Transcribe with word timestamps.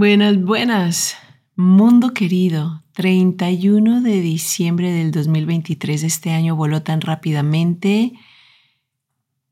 Buenas, 0.00 0.42
buenas. 0.42 1.14
Mundo 1.56 2.14
querido, 2.14 2.82
31 2.94 4.00
de 4.00 4.22
diciembre 4.22 4.92
del 4.92 5.10
2023. 5.10 6.04
Este 6.04 6.30
año 6.30 6.56
voló 6.56 6.82
tan 6.82 7.02
rápidamente 7.02 8.14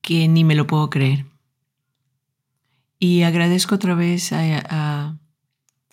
que 0.01 0.27
ni 0.27 0.45
me 0.45 0.55
lo 0.55 0.67
puedo 0.67 0.89
creer. 0.89 1.27
Y 2.99 3.25
agradezco 3.25 3.75
otra 3.75 3.95
vez 3.95 4.33
a, 4.33 5.19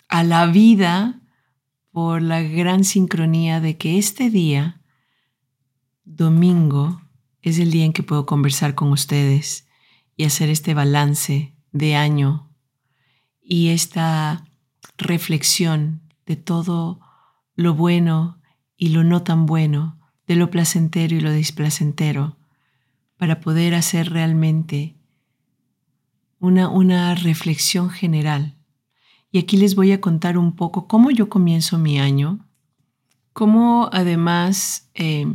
a 0.08 0.24
la 0.24 0.46
vida 0.46 1.20
por 1.90 2.22
la 2.22 2.40
gran 2.40 2.84
sincronía 2.84 3.60
de 3.60 3.76
que 3.76 3.98
este 3.98 4.30
día, 4.30 4.80
domingo, 6.06 7.02
es 7.42 7.58
el 7.58 7.70
día 7.70 7.84
en 7.84 7.92
que 7.92 8.02
puedo 8.02 8.24
conversar 8.24 8.74
con 8.74 8.90
ustedes 8.90 9.68
y 10.16 10.24
hacer 10.24 10.48
este 10.48 10.72
balance 10.72 11.54
de 11.72 11.94
año 11.94 12.46
y 13.48 13.68
esta 13.68 14.44
reflexión 14.98 16.00
de 16.26 16.34
todo 16.34 17.00
lo 17.54 17.74
bueno 17.74 18.40
y 18.76 18.88
lo 18.88 19.04
no 19.04 19.22
tan 19.22 19.46
bueno, 19.46 19.98
de 20.26 20.34
lo 20.34 20.50
placentero 20.50 21.14
y 21.14 21.20
lo 21.20 21.32
displacentero, 21.32 22.36
para 23.16 23.40
poder 23.40 23.74
hacer 23.74 24.10
realmente 24.10 24.96
una, 26.40 26.68
una 26.68 27.14
reflexión 27.14 27.88
general. 27.88 28.56
Y 29.30 29.38
aquí 29.38 29.56
les 29.56 29.76
voy 29.76 29.92
a 29.92 30.00
contar 30.00 30.38
un 30.38 30.56
poco 30.56 30.88
cómo 30.88 31.12
yo 31.12 31.28
comienzo 31.28 31.78
mi 31.78 32.00
año, 32.00 32.44
cómo 33.32 33.88
además 33.92 34.90
eh, 34.94 35.26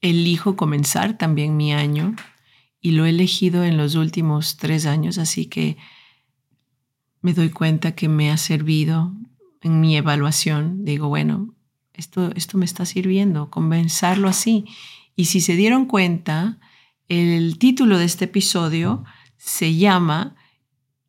elijo 0.00 0.56
comenzar 0.56 1.18
también 1.18 1.58
mi 1.58 1.74
año, 1.74 2.16
y 2.80 2.92
lo 2.92 3.04
he 3.04 3.10
elegido 3.10 3.64
en 3.64 3.76
los 3.76 3.96
últimos 3.96 4.56
tres 4.56 4.86
años, 4.86 5.18
así 5.18 5.46
que 5.46 5.76
me 7.22 7.32
doy 7.32 7.50
cuenta 7.50 7.92
que 7.92 8.08
me 8.08 8.30
ha 8.30 8.36
servido 8.36 9.14
en 9.62 9.80
mi 9.80 9.96
evaluación. 9.96 10.84
Digo, 10.84 11.08
bueno, 11.08 11.54
esto, 11.94 12.32
esto 12.34 12.58
me 12.58 12.64
está 12.64 12.84
sirviendo, 12.84 13.48
comenzarlo 13.48 14.28
así. 14.28 14.66
Y 15.14 15.26
si 15.26 15.40
se 15.40 15.56
dieron 15.56 15.86
cuenta, 15.86 16.58
el 17.08 17.58
título 17.58 17.98
de 17.98 18.04
este 18.04 18.26
episodio 18.26 19.04
se 19.36 19.76
llama 19.76 20.34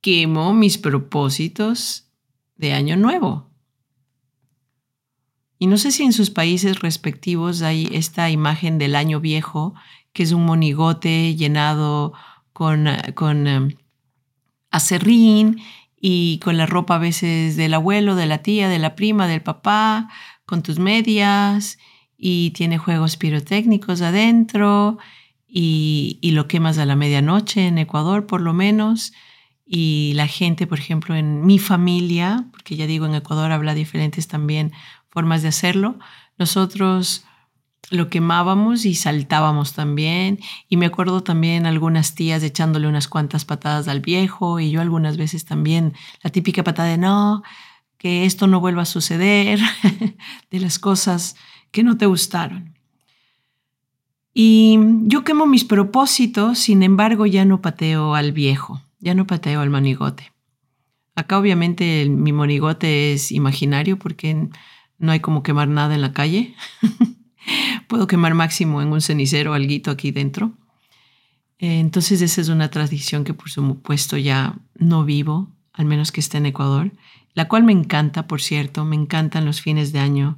Quemo 0.02 0.54
mis 0.54 0.78
propósitos 0.78 2.12
de 2.56 2.74
año 2.74 2.96
nuevo. 2.96 3.50
Y 5.58 5.68
no 5.68 5.78
sé 5.78 5.92
si 5.92 6.04
en 6.04 6.14
sus 6.14 6.30
países 6.30 6.82
respectivos 6.82 7.62
hay 7.62 7.88
esta 7.92 8.30
imagen 8.30 8.78
del 8.78 8.96
año 8.96 9.20
viejo, 9.20 9.74
que 10.12 10.24
es 10.24 10.32
un 10.32 10.46
monigote 10.46 11.36
llenado 11.36 12.14
con, 12.52 12.86
con 13.16 13.48
um, 13.48 13.70
acerrín 14.72 15.62
y 16.06 16.40
con 16.40 16.58
la 16.58 16.66
ropa 16.66 16.96
a 16.96 17.00
veces 17.00 17.56
del 17.56 17.74
abuelo, 17.74 18.16
de 18.16 18.26
la 18.26 18.40
tía, 18.40 18.68
de 18.68 18.78
la 18.78 18.94
prima, 18.94 19.26
del 19.26 19.42
papá, 19.42 20.10
con 20.46 20.62
tus 20.62 20.78
medias 20.78 21.78
y 22.18 22.52
tiene 22.52 22.78
juegos 22.78 23.16
pirotécnicos 23.16 24.02
adentro 24.02 24.98
y, 25.48 26.20
lo 26.22 26.50
quemas 26.50 26.78
a 26.78 26.86
la 26.86 26.98
medianoche 26.98 27.68
en 27.68 27.78
Ecuador 27.78 28.28
por 28.28 28.42
lo 28.42 28.52
menos. 28.52 29.14
Y 29.66 30.12
la 30.16 30.28
gente, 30.28 30.68
por 30.68 30.78
ejemplo, 30.78 31.16
en 31.16 31.46
mi 31.46 31.58
familia, 31.58 32.48
porque 32.52 32.76
ya 32.76 32.86
digo, 32.86 33.06
en 33.06 33.16
Ecuador 33.16 33.54
habla 33.54 33.74
diferentes 33.74 34.28
también 34.28 34.74
formas 35.10 35.42
de 35.42 35.48
hacerlo, 35.48 36.00
nosotros 36.38 37.24
lo 37.90 38.10
quemábamos 38.10 38.86
y 38.86 38.96
saltábamos 38.96 39.74
también. 39.74 40.40
Y 40.70 40.78
me 40.78 40.86
acuerdo 40.86 41.22
también 41.24 41.66
algunas 41.66 42.16
tías 42.16 42.44
echándole 42.44 42.88
unas 42.88 43.08
cuantas 43.08 43.46
patadas 43.46 43.88
al 43.88 44.02
viejo 44.02 44.60
y 44.60 44.72
yo 44.72 44.82
algunas 44.82 45.18
veces 45.18 45.46
también 45.46 45.94
la 46.24 46.30
típica 46.30 46.64
patada 46.64 46.90
de 46.90 46.98
no, 46.98 47.44
que 47.98 48.26
esto 48.26 48.48
no 48.48 48.60
vuelva 48.60 48.84
a 48.84 48.86
suceder, 48.86 49.60
de 50.52 50.60
las 50.60 50.80
cosas 50.80 51.36
que 51.72 51.84
no 51.84 51.98
te 51.98 52.06
gustaron. 52.06 52.78
Y 54.34 54.80
yo 55.04 55.24
quemo 55.24 55.46
mis 55.46 55.64
propósitos, 55.64 56.58
sin 56.58 56.82
embargo 56.82 57.26
ya 57.28 57.46
no 57.46 57.62
pateo 57.62 58.16
al 58.16 58.32
viejo, 58.32 58.82
ya 59.00 59.14
no 59.14 59.28
pateo 59.28 59.62
al 59.62 59.70
monigote. 59.70 60.34
Acá 61.16 61.38
obviamente 61.38 62.10
mi 62.10 62.34
monigote 62.34 63.14
es 63.14 63.32
imaginario 63.32 64.00
porque 64.00 64.50
no 64.98 65.12
hay 65.12 65.20
como 65.20 65.44
quemar 65.44 65.68
nada 65.68 65.94
en 65.94 66.02
la 66.02 66.14
calle. 66.14 66.56
Puedo 67.88 68.08
quemar 68.08 68.34
máximo 68.34 68.82
en 68.82 68.92
un 68.92 69.02
cenicero 69.02 69.54
alguito 69.54 69.92
aquí 69.92 70.12
dentro. 70.12 70.54
Eh, 71.60 71.80
entonces 71.80 72.22
esa 72.22 72.42
es 72.42 72.50
una 72.50 72.70
tradición 72.70 73.24
que 73.24 73.34
por 73.34 73.50
supuesto 73.50 74.18
ya 74.18 74.58
no 74.76 75.06
vivo, 75.06 75.52
al 75.72 75.86
menos 75.86 76.12
que 76.12 76.20
esté 76.20 76.38
en 76.38 76.48
Ecuador, 76.48 76.92
la 77.34 77.48
cual 77.48 77.64
me 77.64 77.72
encanta, 77.72 78.28
por 78.28 78.42
cierto, 78.42 78.86
me 78.86 78.96
encantan 78.96 79.46
los 79.46 79.62
fines 79.62 79.92
de 79.92 80.00
año 80.00 80.38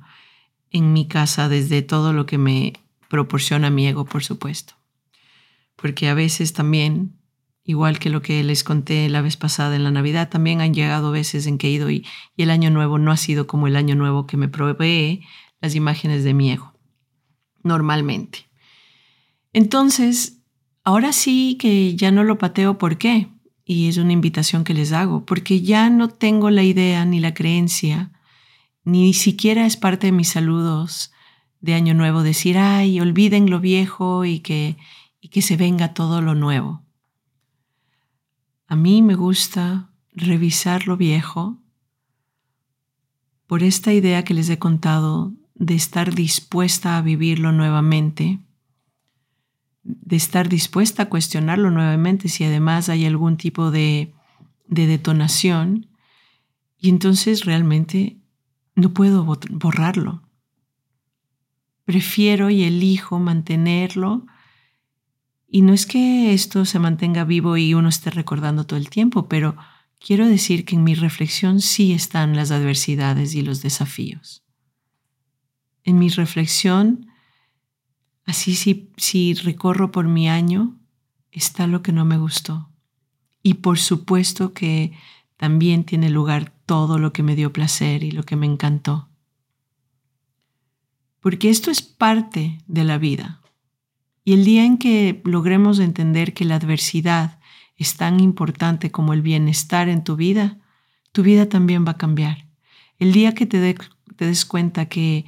en 0.71 0.93
mi 0.93 1.07
casa 1.07 1.49
desde 1.49 1.81
todo 1.81 2.13
lo 2.13 2.25
que 2.25 2.37
me 2.37 2.73
proporciona 3.09 3.69
mi 3.69 3.87
ego, 3.87 4.05
por 4.05 4.23
supuesto. 4.23 4.75
Porque 5.75 6.07
a 6.07 6.13
veces 6.13 6.53
también, 6.53 7.17
igual 7.63 7.99
que 7.99 8.09
lo 8.09 8.21
que 8.21 8.43
les 8.43 8.63
conté 8.63 9.09
la 9.09 9.21
vez 9.21 9.35
pasada 9.35 9.75
en 9.75 9.83
la 9.83 9.91
Navidad, 9.91 10.29
también 10.29 10.61
han 10.61 10.73
llegado 10.73 11.11
veces 11.11 11.47
en 11.47 11.57
que 11.57 11.67
he 11.67 11.71
ido 11.71 11.89
y, 11.89 12.05
y 12.37 12.43
el 12.43 12.49
año 12.49 12.69
nuevo 12.69 12.97
no 12.97 13.11
ha 13.11 13.17
sido 13.17 13.45
como 13.45 13.67
el 13.67 13.75
año 13.75 13.95
nuevo 13.95 14.25
que 14.25 14.37
me 14.37 14.47
provee 14.47 15.25
las 15.59 15.75
imágenes 15.75 16.23
de 16.23 16.33
mi 16.33 16.51
ego 16.51 16.74
normalmente. 17.65 18.47
Entonces, 19.51 20.39
ahora 20.83 21.11
sí 21.11 21.57
que 21.59 21.95
ya 21.95 22.11
no 22.11 22.23
lo 22.23 22.37
pateo, 22.37 22.77
¿por 22.77 22.97
qué? 22.97 23.27
Y 23.65 23.89
es 23.89 23.97
una 23.97 24.13
invitación 24.13 24.63
que 24.63 24.73
les 24.73 24.93
hago, 24.93 25.25
porque 25.25 25.61
ya 25.61 25.89
no 25.89 26.07
tengo 26.07 26.49
la 26.51 26.63
idea 26.63 27.03
ni 27.03 27.19
la 27.19 27.33
creencia, 27.33 28.11
ni 28.83 29.13
siquiera 29.13 29.65
es 29.65 29.75
parte 29.75 30.07
de 30.07 30.11
mis 30.13 30.29
saludos 30.29 31.11
de 31.59 31.73
Año 31.73 31.95
Nuevo 31.95 32.21
decir, 32.21 32.57
ay, 32.57 32.99
olviden 32.99 33.49
lo 33.49 33.59
viejo 33.59 34.23
y 34.23 34.39
que, 34.39 34.77
y 35.19 35.29
que 35.29 35.41
se 35.41 35.57
venga 35.57 35.93
todo 35.93 36.21
lo 36.21 36.35
nuevo. 36.35 36.83
A 38.67 38.75
mí 38.75 39.01
me 39.01 39.15
gusta 39.15 39.89
revisar 40.11 40.87
lo 40.87 40.97
viejo 40.97 41.57
por 43.47 43.63
esta 43.63 43.93
idea 43.93 44.23
que 44.23 44.33
les 44.33 44.49
he 44.49 44.59
contado 44.59 45.33
de 45.55 45.73
estar 45.73 46.13
dispuesta 46.13 46.97
a 46.97 47.01
vivirlo 47.01 47.51
nuevamente, 47.51 48.39
de 49.83 50.15
estar 50.15 50.49
dispuesta 50.49 51.03
a 51.03 51.09
cuestionarlo 51.09 51.71
nuevamente 51.71 52.27
si 52.27 52.43
además 52.43 52.89
hay 52.89 53.05
algún 53.05 53.37
tipo 53.37 53.71
de, 53.71 54.13
de 54.67 54.87
detonación. 54.87 55.87
Y 56.77 56.89
entonces 56.89 57.45
realmente 57.45 58.17
no 58.75 58.93
puedo 58.93 59.23
borrarlo. 59.23 60.23
Prefiero 61.85 62.49
y 62.49 62.63
elijo 62.63 63.19
mantenerlo. 63.19 64.25
Y 65.47 65.61
no 65.61 65.73
es 65.73 65.85
que 65.85 66.33
esto 66.33 66.65
se 66.65 66.79
mantenga 66.79 67.23
vivo 67.23 67.55
y 67.55 67.73
uno 67.73 67.87
esté 67.87 68.09
recordando 68.09 68.65
todo 68.65 68.77
el 68.77 68.89
tiempo, 68.89 69.29
pero 69.29 69.55
quiero 69.99 70.27
decir 70.27 70.65
que 70.65 70.75
en 70.75 70.83
mi 70.83 70.95
reflexión 70.95 71.61
sí 71.61 71.93
están 71.93 72.35
las 72.35 72.51
adversidades 72.51 73.35
y 73.35 73.41
los 73.41 73.61
desafíos 73.61 74.44
en 75.85 75.99
mi 75.99 76.09
reflexión, 76.09 77.07
así 78.25 78.55
si, 78.55 78.91
si 78.97 79.33
recorro 79.35 79.91
por 79.91 80.07
mi 80.07 80.27
año, 80.27 80.77
está 81.31 81.67
lo 81.67 81.81
que 81.81 81.93
no 81.93 82.03
me 82.03 82.17
gustó. 82.17 82.69
Y 83.41 83.55
por 83.55 83.77
supuesto 83.77 84.53
que 84.53 84.91
también 85.37 85.83
tiene 85.83 86.09
lugar 86.09 86.51
todo 86.65 86.97
lo 86.97 87.13
que 87.13 87.23
me 87.23 87.35
dio 87.35 87.53
placer 87.53 88.03
y 88.03 88.11
lo 88.11 88.23
que 88.23 88.35
me 88.35 88.47
encantó. 88.47 89.09
Porque 91.19 91.49
esto 91.49 91.71
es 91.71 91.81
parte 91.81 92.59
de 92.67 92.83
la 92.83 92.97
vida. 92.97 93.41
Y 94.23 94.33
el 94.33 94.43
día 94.43 94.65
en 94.65 94.79
que 94.79 95.21
logremos 95.23 95.79
entender 95.79 96.33
que 96.33 96.45
la 96.45 96.55
adversidad 96.55 97.39
es 97.77 97.95
tan 97.95 98.19
importante 98.19 98.89
como 98.89 99.13
el 99.13 99.21
bienestar 99.21 99.89
en 99.89 100.03
tu 100.03 100.15
vida, 100.15 100.57
tu 101.11 101.21
vida 101.21 101.47
también 101.47 101.85
va 101.85 101.91
a 101.91 101.97
cambiar. 101.97 102.47
El 102.97 103.11
día 103.11 103.35
que 103.35 103.45
te, 103.45 103.75
te 104.15 104.25
des 104.25 104.45
cuenta 104.45 104.87
que 104.87 105.25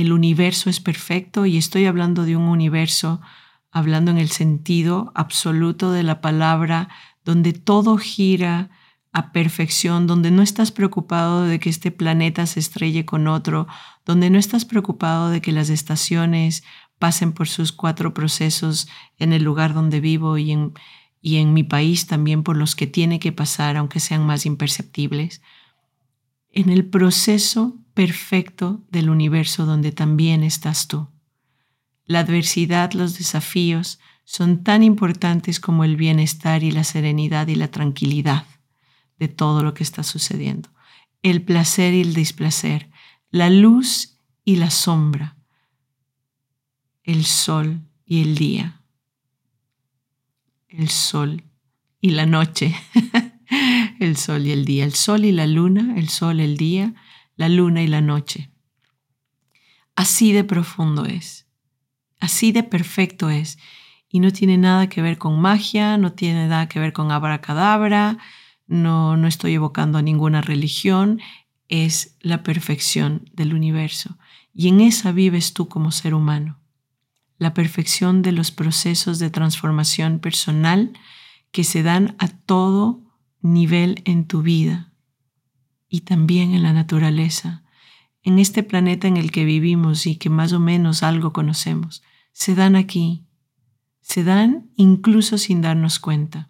el 0.00 0.12
universo 0.12 0.70
es 0.70 0.80
perfecto 0.80 1.46
y 1.46 1.56
estoy 1.56 1.86
hablando 1.86 2.24
de 2.24 2.36
un 2.36 2.44
universo, 2.44 3.20
hablando 3.70 4.10
en 4.10 4.18
el 4.18 4.30
sentido 4.30 5.12
absoluto 5.14 5.92
de 5.92 6.02
la 6.02 6.20
palabra, 6.20 6.88
donde 7.24 7.52
todo 7.52 7.96
gira 7.96 8.70
a 9.12 9.32
perfección, 9.32 10.06
donde 10.06 10.30
no 10.30 10.42
estás 10.42 10.70
preocupado 10.70 11.42
de 11.42 11.58
que 11.58 11.68
este 11.68 11.90
planeta 11.90 12.46
se 12.46 12.60
estrelle 12.60 13.04
con 13.04 13.26
otro, 13.26 13.66
donde 14.04 14.30
no 14.30 14.38
estás 14.38 14.64
preocupado 14.64 15.30
de 15.30 15.40
que 15.40 15.52
las 15.52 15.68
estaciones 15.68 16.62
pasen 16.98 17.32
por 17.32 17.48
sus 17.48 17.72
cuatro 17.72 18.14
procesos 18.14 18.88
en 19.18 19.32
el 19.32 19.42
lugar 19.42 19.74
donde 19.74 20.00
vivo 20.00 20.38
y 20.38 20.52
en, 20.52 20.74
y 21.20 21.36
en 21.36 21.52
mi 21.52 21.64
país 21.64 22.06
también 22.06 22.42
por 22.42 22.56
los 22.56 22.76
que 22.76 22.86
tiene 22.86 23.18
que 23.18 23.32
pasar, 23.32 23.76
aunque 23.76 24.00
sean 24.00 24.24
más 24.24 24.46
imperceptibles, 24.46 25.42
en 26.52 26.70
el 26.70 26.86
proceso 26.86 27.76
perfecto 28.00 28.82
del 28.90 29.10
universo 29.10 29.66
donde 29.66 29.92
también 29.92 30.42
estás 30.42 30.88
tú. 30.88 31.08
La 32.06 32.20
adversidad, 32.20 32.94
los 32.94 33.18
desafíos 33.18 34.00
son 34.24 34.64
tan 34.64 34.82
importantes 34.82 35.60
como 35.60 35.84
el 35.84 35.96
bienestar 35.96 36.62
y 36.62 36.70
la 36.70 36.82
serenidad 36.82 37.48
y 37.48 37.56
la 37.56 37.70
tranquilidad 37.70 38.46
de 39.18 39.28
todo 39.28 39.62
lo 39.62 39.74
que 39.74 39.82
está 39.82 40.02
sucediendo. 40.02 40.70
El 41.22 41.42
placer 41.42 41.92
y 41.92 42.00
el 42.00 42.14
displacer, 42.14 42.88
la 43.30 43.50
luz 43.50 44.16
y 44.46 44.56
la 44.56 44.70
sombra, 44.70 45.36
el 47.04 47.26
sol 47.26 47.82
y 48.06 48.22
el 48.22 48.34
día, 48.34 48.80
el 50.68 50.88
sol 50.88 51.44
y 52.00 52.12
la 52.12 52.24
noche, 52.24 52.74
el 54.00 54.16
sol 54.16 54.46
y 54.46 54.52
el 54.52 54.64
día, 54.64 54.86
el 54.86 54.94
sol 54.94 55.26
y 55.26 55.32
la 55.32 55.46
luna, 55.46 55.96
el 55.98 56.08
sol, 56.08 56.40
el 56.40 56.56
día, 56.56 56.94
la 57.40 57.48
luna 57.48 57.82
y 57.82 57.86
la 57.86 58.02
noche. 58.02 58.50
Así 59.96 60.34
de 60.34 60.44
profundo 60.44 61.06
es, 61.06 61.46
así 62.20 62.52
de 62.52 62.62
perfecto 62.62 63.30
es, 63.30 63.58
y 64.10 64.20
no 64.20 64.30
tiene 64.30 64.58
nada 64.58 64.90
que 64.90 65.00
ver 65.00 65.16
con 65.16 65.40
magia, 65.40 65.96
no 65.96 66.12
tiene 66.12 66.48
nada 66.48 66.68
que 66.68 66.78
ver 66.78 66.92
con 66.92 67.10
abracadabra, 67.10 68.18
no, 68.66 69.16
no 69.16 69.26
estoy 69.26 69.54
evocando 69.54 69.96
a 69.96 70.02
ninguna 70.02 70.42
religión, 70.42 71.18
es 71.70 72.18
la 72.20 72.42
perfección 72.42 73.24
del 73.32 73.54
universo. 73.54 74.18
Y 74.52 74.68
en 74.68 74.82
esa 74.82 75.10
vives 75.10 75.54
tú 75.54 75.66
como 75.66 75.92
ser 75.92 76.12
humano. 76.12 76.60
La 77.38 77.54
perfección 77.54 78.20
de 78.20 78.32
los 78.32 78.50
procesos 78.50 79.18
de 79.18 79.30
transformación 79.30 80.18
personal 80.18 80.92
que 81.52 81.64
se 81.64 81.82
dan 81.82 82.16
a 82.18 82.28
todo 82.28 83.00
nivel 83.40 84.02
en 84.04 84.26
tu 84.26 84.42
vida 84.42 84.89
y 85.90 86.02
también 86.02 86.54
en 86.54 86.62
la 86.62 86.72
naturaleza, 86.72 87.64
en 88.22 88.38
este 88.38 88.62
planeta 88.62 89.08
en 89.08 89.16
el 89.16 89.32
que 89.32 89.44
vivimos 89.44 90.06
y 90.06 90.16
que 90.16 90.30
más 90.30 90.52
o 90.52 90.60
menos 90.60 91.02
algo 91.02 91.32
conocemos. 91.32 92.02
Se 92.32 92.54
dan 92.54 92.76
aquí, 92.76 93.26
se 94.00 94.22
dan 94.22 94.70
incluso 94.76 95.36
sin 95.36 95.60
darnos 95.60 95.98
cuenta. 95.98 96.48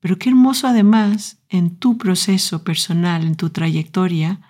Pero 0.00 0.18
qué 0.18 0.28
hermoso 0.28 0.66
además 0.66 1.38
en 1.48 1.76
tu 1.76 1.96
proceso 1.96 2.64
personal, 2.64 3.22
en 3.22 3.36
tu 3.36 3.50
trayectoria, 3.50 4.40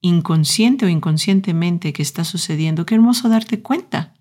inconsciente 0.00 0.86
o 0.86 0.88
inconscientemente 0.88 1.92
que 1.92 2.02
está 2.02 2.24
sucediendo, 2.24 2.86
qué 2.86 2.94
hermoso 2.94 3.28
darte 3.28 3.60
cuenta. 3.60 4.14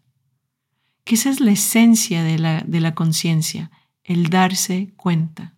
Que 1.06 1.16
esa 1.16 1.30
es 1.30 1.40
la 1.40 1.52
esencia 1.52 2.22
de 2.24 2.38
la, 2.38 2.62
de 2.62 2.82
la 2.82 2.94
conciencia, 2.96 3.72
el 4.04 4.30
darse 4.30 4.94
cuenta. 4.98 5.57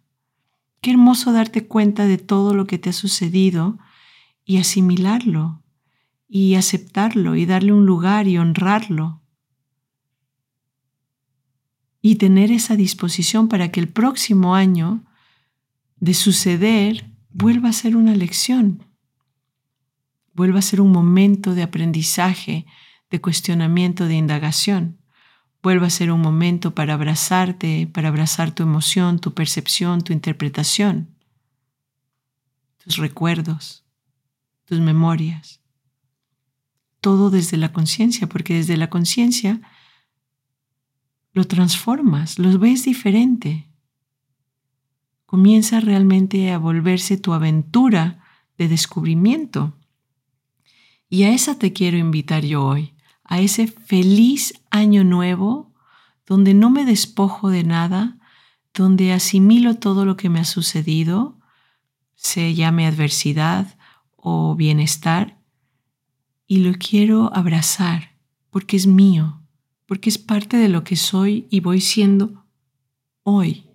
Qué 0.81 0.91
hermoso 0.91 1.33
darte 1.33 1.67
cuenta 1.67 2.05
de 2.05 2.17
todo 2.17 2.53
lo 2.53 2.65
que 2.65 2.77
te 2.77 2.89
ha 2.89 2.93
sucedido 2.93 3.77
y 4.45 4.57
asimilarlo 4.57 5.63
y 6.27 6.55
aceptarlo 6.55 7.35
y 7.35 7.45
darle 7.45 7.73
un 7.73 7.85
lugar 7.85 8.27
y 8.27 8.37
honrarlo. 8.37 9.21
Y 12.01 12.15
tener 12.15 12.51
esa 12.51 12.75
disposición 12.75 13.49
para 13.49 13.71
que 13.71 13.79
el 13.79 13.89
próximo 13.89 14.55
año 14.55 15.03
de 15.97 16.13
suceder 16.13 17.11
vuelva 17.29 17.69
a 17.69 17.73
ser 17.73 17.97
una 17.97 18.15
lección, 18.15 18.85
vuelva 20.33 20.59
a 20.59 20.61
ser 20.61 20.79
un 20.79 20.91
momento 20.91 21.55
de 21.55 21.63
aprendizaje, 21.63 22.65
de 23.09 23.19
cuestionamiento, 23.19 24.05
de 24.05 24.15
indagación, 24.15 24.98
vuelva 25.61 25.87
a 25.87 25.89
ser 25.89 26.11
un 26.11 26.21
momento 26.21 26.73
para 26.73 26.93
abrazarte, 26.93 27.87
para 27.87 28.09
abrazar 28.09 28.51
tu 28.51 28.63
emoción, 28.63 29.19
tu 29.19 29.33
percepción, 29.33 30.01
tu 30.01 30.13
interpretación, 30.13 31.09
tus 32.83 32.97
recuerdos, 32.97 33.85
tus 34.65 34.79
memorias. 34.79 35.59
Todo 37.01 37.29
desde 37.29 37.57
la 37.57 37.71
conciencia, 37.71 38.27
porque 38.27 38.55
desde 38.55 38.75
la 38.75 38.89
conciencia 38.89 39.61
lo 41.33 41.45
transformas, 41.45 42.39
lo 42.39 42.57
ves 42.59 42.83
diferente 42.83 43.69
comienza 45.29 45.79
realmente 45.79 46.51
a 46.51 46.57
volverse 46.57 47.15
tu 47.15 47.33
aventura 47.33 48.17
de 48.57 48.67
descubrimiento. 48.67 49.77
Y 51.07 51.21
a 51.21 51.31
esa 51.31 51.59
te 51.59 51.71
quiero 51.71 51.99
invitar 51.99 52.43
yo 52.43 52.65
hoy, 52.65 52.95
a 53.29 53.39
ese 53.39 53.67
feliz 53.67 54.59
año 54.71 55.03
nuevo 55.03 55.71
donde 56.25 56.55
no 56.55 56.71
me 56.71 56.83
despojo 56.83 57.49
de 57.49 57.63
nada, 57.63 58.17
donde 58.73 59.13
asimilo 59.13 59.75
todo 59.75 60.03
lo 60.03 60.17
que 60.17 60.29
me 60.29 60.39
ha 60.39 60.45
sucedido, 60.45 61.39
se 62.15 62.55
llame 62.55 62.87
adversidad 62.87 63.77
o 64.15 64.55
bienestar, 64.55 65.39
y 66.47 66.57
lo 66.57 66.73
quiero 66.73 67.31
abrazar 67.35 68.15
porque 68.49 68.75
es 68.75 68.87
mío, 68.87 69.43
porque 69.85 70.09
es 70.09 70.17
parte 70.17 70.57
de 70.57 70.69
lo 70.69 70.83
que 70.83 70.95
soy 70.95 71.47
y 71.51 71.59
voy 71.59 71.81
siendo 71.81 72.45
hoy. 73.21 73.67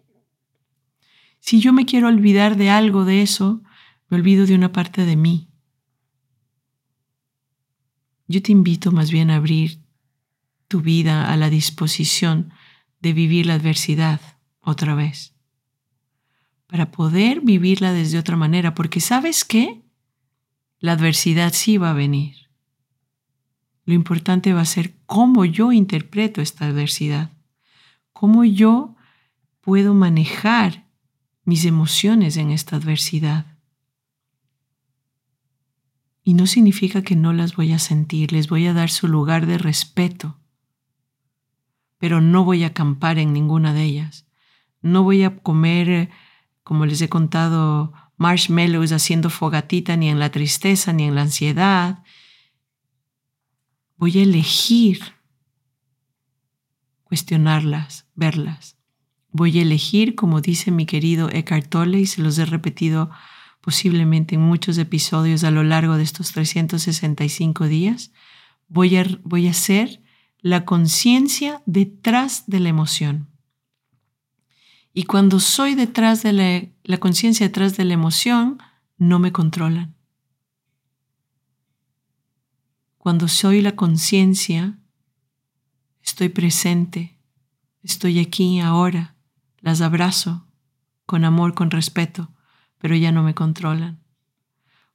Si 1.39 1.61
yo 1.61 1.73
me 1.73 1.87
quiero 1.87 2.09
olvidar 2.09 2.56
de 2.56 2.71
algo 2.71 3.05
de 3.05 3.23
eso, 3.23 3.62
me 4.09 4.17
olvido 4.17 4.47
de 4.47 4.56
una 4.56 4.73
parte 4.73 5.05
de 5.05 5.15
mí. 5.15 5.49
Yo 8.26 8.43
te 8.43 8.53
invito 8.53 8.93
más 8.93 9.11
bien 9.11 9.31
a 9.31 9.37
abrir 9.37 9.81
tu 10.69 10.81
vida 10.81 11.32
a 11.32 11.37
la 11.37 11.50
disposición 11.50 12.53
de 13.00 13.12
vivir 13.12 13.47
la 13.47 13.55
adversidad 13.55 14.21
otra 14.61 14.94
vez, 14.94 15.35
para 16.67 16.91
poder 16.91 17.43
vivirla 17.43 17.93
desde 17.93 18.19
otra 18.19 18.37
manera, 18.37 18.75
porque 18.75 19.00
sabes 19.00 19.44
qué, 19.44 19.82
la 20.79 20.93
adversidad 20.93 21.53
sí 21.53 21.76
va 21.76 21.91
a 21.91 21.94
venir. 21.94 22.49
Lo 23.85 23.93
importante 23.93 24.55
va 24.55 24.62
a 24.62 24.67
ser 24.67 24.94
cómo 25.05 25.44
yo 25.44 25.73
interpreto 25.73 26.41
esta 26.41 26.67
adversidad, 26.67 27.31
cómo 28.12 28.44
yo 28.44 28.97
puedo 29.61 29.93
manejar 29.94 30.88
mis 31.44 31.67
emociones 31.67 32.39
en 32.39 32.51
esta 32.51 32.77
adversidad. 32.77 33.54
Y 36.25 36.33
no 36.33 36.47
significa 36.47 37.03
que 37.03 37.17
no 37.17 37.35
las 37.35 37.55
voy 37.55 37.73
a 37.73 37.79
sentir, 37.79 38.33
les 38.33 38.49
voy 38.49 38.67
a 38.67 38.73
dar 38.73 38.89
su 38.89 39.07
lugar 39.07 39.47
de 39.47 39.59
respeto, 39.59 40.41
pero 41.99 42.23
no 42.23 42.45
voy 42.45 42.65
a 42.65 42.69
acampar 42.69 43.19
en 43.19 43.35
ninguna 43.35 43.75
de 43.75 43.85
ellas. 43.85 44.27
No 44.81 45.03
voy 45.03 45.23
a 45.23 45.37
comer, 45.37 46.11
como 46.63 46.87
les 46.87 47.03
he 47.03 47.11
contado, 47.11 47.93
marshmallows 48.17 48.93
haciendo 48.93 49.29
fogatita 49.29 49.97
ni 49.97 50.09
en 50.09 50.19
la 50.19 50.31
tristeza 50.31 50.95
ni 50.95 51.05
en 51.05 51.15
la 51.15 51.23
ansiedad. 51.23 52.03
Voy 53.97 54.19
a 54.19 54.23
elegir 54.23 55.01
cuestionarlas, 57.03 58.07
verlas. 58.15 58.77
Voy 59.31 59.59
a 59.59 59.63
elegir, 59.63 60.15
como 60.15 60.41
dice 60.41 60.71
mi 60.71 60.87
querido 60.87 61.29
Eckhart 61.31 61.69
Tolle, 61.69 62.01
y 62.01 62.07
se 62.07 62.23
los 62.23 62.39
he 62.39 62.47
repetido 62.47 63.11
posiblemente 63.65 64.35
en 64.35 64.43
muchos 64.43 64.77
episodios 64.77 65.43
a 65.43 65.51
lo 65.51 65.65
largo 65.65 65.97
de 65.97 66.03
estos 66.03 66.33
365 66.33 67.67
días, 67.67 68.13
voy 68.69 68.94
a, 68.97 69.06
voy 69.25 69.49
a 69.49 69.55
ser 69.55 70.03
la 70.41 70.67
conciencia 70.67 71.63
detrás 71.65 72.44
de 72.47 72.61
la 72.61 72.69
emoción. 72.69 73.31
Y 74.93 75.05
cuando 75.05 75.41
soy 75.41 75.75
detrás 75.75 76.23
de 76.23 76.35
la, 76.35 76.69
la 76.83 76.99
conciencia 76.99 77.47
detrás 77.47 77.75
de 77.79 77.87
la 77.87 77.94
emoción, 77.94 78.59
no 78.99 79.19
me 79.19 79.33
controlan. 79.33 79.97
Cuando 82.99 83.29
soy 83.29 83.63
la 83.63 83.75
conciencia, 83.77 84.79
estoy 86.03 86.29
presente, 86.29 87.19
estoy 87.83 88.19
aquí 88.19 88.61
ahora 88.61 89.17
las 89.63 89.81
abrazo 89.81 90.47
con 91.06 91.25
amor, 91.25 91.55
con 91.55 91.71
respeto, 91.71 92.33
pero 92.84 92.96
ya 92.96 93.12
no 93.12 93.22
me 93.22 93.32
controlan. 93.32 93.98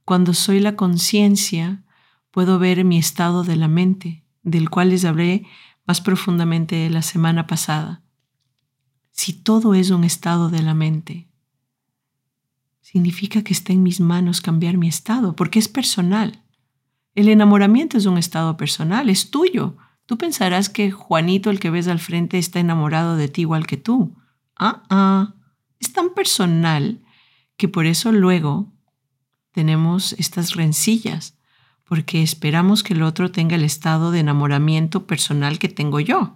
Cuando 0.06 0.36
soy 0.36 0.60
la 0.60 0.76
conciencia, 0.76 1.82
puedo 2.30 2.60
ver 2.60 2.86
mi 2.86 3.00
estado 3.00 3.44
de 3.44 3.56
la 3.56 3.68
mente, 3.68 4.24
del 4.44 4.70
cual 4.70 4.92
les 4.92 5.06
hablé 5.06 5.48
más 5.88 6.00
profundamente 6.00 6.88
la 6.92 7.02
semana 7.02 7.48
pasada. 7.48 8.04
Si 9.10 9.34
todo 9.34 9.74
es 9.74 9.90
un 9.90 10.04
estado 10.04 10.50
de 10.50 10.62
la 10.62 10.76
mente, 10.76 11.32
significa 12.80 13.42
que 13.44 13.54
está 13.54 13.74
en 13.74 13.82
mis 13.82 14.00
manos 14.00 14.40
cambiar 14.40 14.78
mi 14.78 14.88
estado, 14.88 15.36
porque 15.36 15.58
es 15.58 15.68
personal. 15.68 16.44
El 17.16 17.28
enamoramiento 17.28 17.98
es 17.98 18.06
un 18.06 18.20
estado 18.20 18.56
personal, 18.56 19.10
es 19.10 19.32
tuyo. 19.32 19.78
Tú 20.06 20.20
pensarás 20.20 20.70
que 20.70 20.92
Juanito, 20.92 21.50
el 21.50 21.60
que 21.60 21.72
ves 21.72 21.88
al 21.88 21.98
frente, 21.98 22.38
está 22.38 22.60
enamorado 22.60 23.16
de 23.16 23.30
ti 23.30 23.42
igual 23.42 23.66
que 23.66 23.78
tú. 23.78 24.16
Ah, 24.56 24.84
ah, 24.92 25.34
es 25.80 25.92
tan 25.92 26.14
personal 26.14 27.02
que 27.60 27.68
por 27.68 27.86
eso 27.86 28.14
luego 28.14 28.72
tenemos 29.52 30.14
estas 30.14 30.56
rencillas, 30.56 31.38
porque 31.84 32.24
esperamos 32.24 32.84
que 32.84 32.94
el 32.94 33.04
otro 33.04 33.32
tenga 33.32 33.58
el 33.58 33.66
estado 33.66 34.12
de 34.12 34.22
enamoramiento 34.22 35.06
personal 35.06 35.60
que 35.60 35.68
tengo 35.68 36.00
yo, 36.00 36.36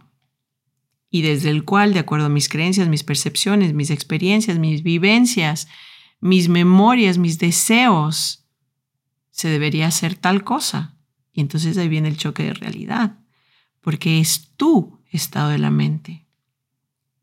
y 1.10 1.22
desde 1.22 1.50
el 1.50 1.63
cual, 1.63 1.94
de 1.94 2.00
acuerdo 2.00 2.25
a 2.25 2.30
mis 2.30 2.50
creencias, 2.50 2.89
mis 2.89 3.03
percepciones, 3.03 3.74
mis 3.74 3.89
experiencias, 3.89 4.60
mis 4.60 4.84
vivencias, 4.84 5.70
mis 6.20 6.50
memorias, 6.50 7.18
mis 7.18 7.39
deseos, 7.39 8.46
se 9.32 9.48
debería 9.48 9.88
hacer 9.88 10.15
tal 10.15 10.44
cosa. 10.44 10.98
Y 11.32 11.39
entonces 11.39 11.77
ahí 11.77 11.88
viene 11.88 12.10
el 12.10 12.18
choque 12.18 12.44
de 12.44 12.53
realidad, 12.53 13.20
porque 13.80 14.20
es 14.20 14.50
tu 14.58 15.00
estado 15.10 15.50
de 15.50 15.60
la 15.60 15.72
mente. 15.72 16.23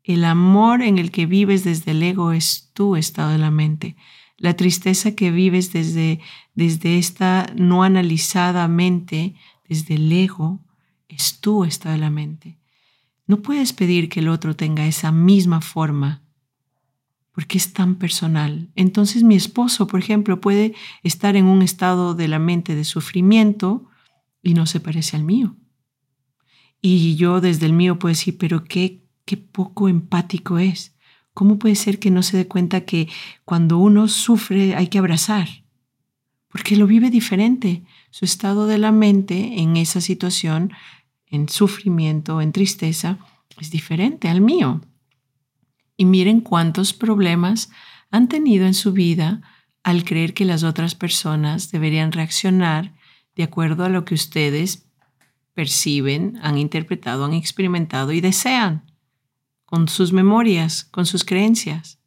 El 0.03 0.25
amor 0.25 0.81
en 0.81 0.97
el 0.97 1.11
que 1.11 1.25
vives 1.25 1.63
desde 1.63 1.91
el 1.91 2.01
ego 2.03 2.31
es 2.31 2.71
tu 2.73 2.95
estado 2.95 3.31
de 3.31 3.37
la 3.37 3.51
mente. 3.51 3.95
La 4.37 4.55
tristeza 4.55 5.15
que 5.15 5.31
vives 5.31 5.71
desde, 5.71 6.19
desde 6.55 6.97
esta 6.97 7.51
no 7.55 7.83
analizada 7.83 8.67
mente, 8.67 9.35
desde 9.67 9.95
el 9.95 10.11
ego, 10.11 10.59
es 11.07 11.39
tu 11.39 11.63
estado 11.63 11.93
de 11.93 12.01
la 12.01 12.09
mente. 12.09 12.57
No 13.27 13.41
puedes 13.41 13.73
pedir 13.73 14.09
que 14.09 14.21
el 14.21 14.29
otro 14.29 14.55
tenga 14.55 14.87
esa 14.87 15.11
misma 15.11 15.61
forma 15.61 16.23
porque 17.33 17.57
es 17.57 17.73
tan 17.73 17.95
personal. 17.95 18.69
Entonces 18.75 19.23
mi 19.23 19.35
esposo, 19.35 19.87
por 19.87 19.99
ejemplo, 19.99 20.41
puede 20.41 20.73
estar 21.03 21.35
en 21.35 21.45
un 21.45 21.61
estado 21.61 22.13
de 22.13 22.27
la 22.27 22.39
mente 22.39 22.75
de 22.75 22.83
sufrimiento 22.83 23.87
y 24.43 24.53
no 24.53 24.65
se 24.65 24.79
parece 24.79 25.15
al 25.15 25.23
mío. 25.23 25.55
Y 26.81 27.15
yo 27.15 27.41
desde 27.41 27.67
el 27.67 27.73
mío 27.73 27.99
puedo 27.99 28.11
decir, 28.11 28.37
pero 28.37 28.63
qué, 28.63 29.00
qué 29.25 29.37
poco 29.37 29.87
empático 29.87 30.57
es. 30.57 30.95
¿Cómo 31.33 31.57
puede 31.59 31.75
ser 31.75 31.99
que 31.99 32.11
no 32.11 32.23
se 32.23 32.37
dé 32.37 32.47
cuenta 32.47 32.81
que 32.81 33.07
cuando 33.45 33.77
uno 33.77 34.07
sufre 34.07 34.75
hay 34.75 34.87
que 34.87 34.97
abrazar? 34.97 35.47
Porque 36.49 36.75
lo 36.75 36.87
vive 36.87 37.09
diferente. 37.09 37.83
Su 38.09 38.25
estado 38.25 38.67
de 38.67 38.77
la 38.77 38.91
mente 38.91 39.61
en 39.61 39.77
esa 39.77 40.01
situación, 40.01 40.73
en 41.27 41.47
sufrimiento, 41.47 42.41
en 42.41 42.51
tristeza, 42.51 43.19
es 43.57 43.71
diferente 43.71 44.27
al 44.27 44.41
mío. 44.41 44.81
Y 45.95 46.05
miren 46.05 46.41
cuántos 46.41 46.93
problemas 46.93 47.69
han 48.09 48.27
tenido 48.27 48.65
en 48.65 48.73
su 48.73 48.91
vida 48.91 49.41
al 49.83 50.03
creer 50.03 50.33
que 50.33 50.45
las 50.45 50.63
otras 50.63 50.95
personas 50.95 51.71
deberían 51.71 52.11
reaccionar 52.11 52.93
de 53.35 53.43
acuerdo 53.43 53.85
a 53.85 53.89
lo 53.89 54.03
que 54.03 54.13
ustedes 54.13 54.89
perciben, 55.53 56.37
han 56.41 56.57
interpretado, 56.57 57.25
han 57.25 57.33
experimentado 57.33 58.11
y 58.11 58.21
desean, 58.21 58.90
con 59.71 59.87
sus 59.87 60.11
memorias, 60.11 60.83
con 60.83 61.05
sus 61.05 61.23
creencias. 61.23 61.97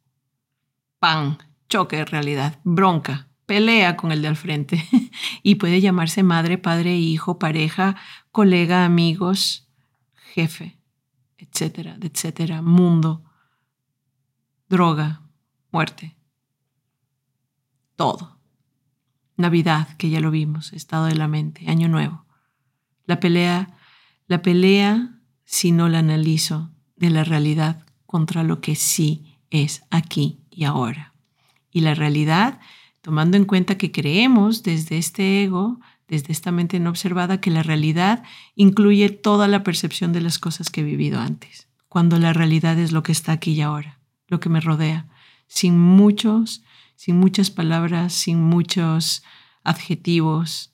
Pan, 0.99 1.39
choque 1.67 1.95
de 1.95 2.05
realidad, 2.05 2.59
bronca, 2.63 3.27
pelea 3.47 3.97
con 3.97 4.11
el 4.11 4.21
de 4.21 4.27
al 4.27 4.35
frente 4.35 4.87
y 5.41 5.55
puede 5.55 5.81
llamarse 5.81 6.21
madre, 6.21 6.59
padre, 6.59 6.95
hijo, 6.95 7.39
pareja, 7.39 7.95
colega, 8.31 8.85
amigos, 8.85 9.67
jefe, 10.35 10.77
etcétera, 11.39 11.97
etcétera, 11.99 12.61
mundo, 12.61 13.23
droga, 14.69 15.23
muerte, 15.71 16.15
todo. 17.95 18.39
Navidad, 19.37 19.97
que 19.97 20.11
ya 20.11 20.19
lo 20.19 20.29
vimos, 20.29 20.71
estado 20.71 21.05
de 21.05 21.15
la 21.15 21.27
mente, 21.27 21.67
año 21.67 21.87
nuevo. 21.87 22.27
La 23.05 23.19
pelea, 23.19 23.75
la 24.27 24.43
pelea, 24.43 25.19
si 25.45 25.71
no 25.71 25.89
la 25.89 25.97
analizo, 25.97 26.74
de 26.95 27.09
la 27.09 27.23
realidad 27.23 27.85
contra 28.05 28.43
lo 28.43 28.61
que 28.61 28.75
sí 28.75 29.37
es 29.49 29.83
aquí 29.89 30.39
y 30.49 30.63
ahora. 30.63 31.13
Y 31.71 31.81
la 31.81 31.93
realidad, 31.93 32.59
tomando 33.01 33.37
en 33.37 33.45
cuenta 33.45 33.77
que 33.77 33.91
creemos 33.91 34.63
desde 34.63 34.97
este 34.97 35.43
ego, 35.43 35.79
desde 36.07 36.31
esta 36.31 36.51
mente 36.51 36.79
no 36.79 36.89
observada, 36.89 37.41
que 37.41 37.51
la 37.51 37.63
realidad 37.63 38.23
incluye 38.55 39.09
toda 39.09 39.47
la 39.47 39.63
percepción 39.63 40.13
de 40.13 40.21
las 40.21 40.39
cosas 40.39 40.69
que 40.69 40.81
he 40.81 40.85
vivido 40.85 41.19
antes, 41.19 41.67
cuando 41.89 42.19
la 42.19 42.33
realidad 42.33 42.77
es 42.79 42.91
lo 42.91 43.03
que 43.03 43.11
está 43.11 43.33
aquí 43.33 43.53
y 43.53 43.61
ahora, 43.61 43.99
lo 44.27 44.39
que 44.39 44.49
me 44.49 44.61
rodea, 44.61 45.07
sin 45.47 45.79
muchos 45.79 46.63
sin 46.95 47.17
muchas 47.19 47.51
palabras, 47.51 48.13
sin 48.13 48.41
muchos 48.41 49.23
adjetivos, 49.63 50.73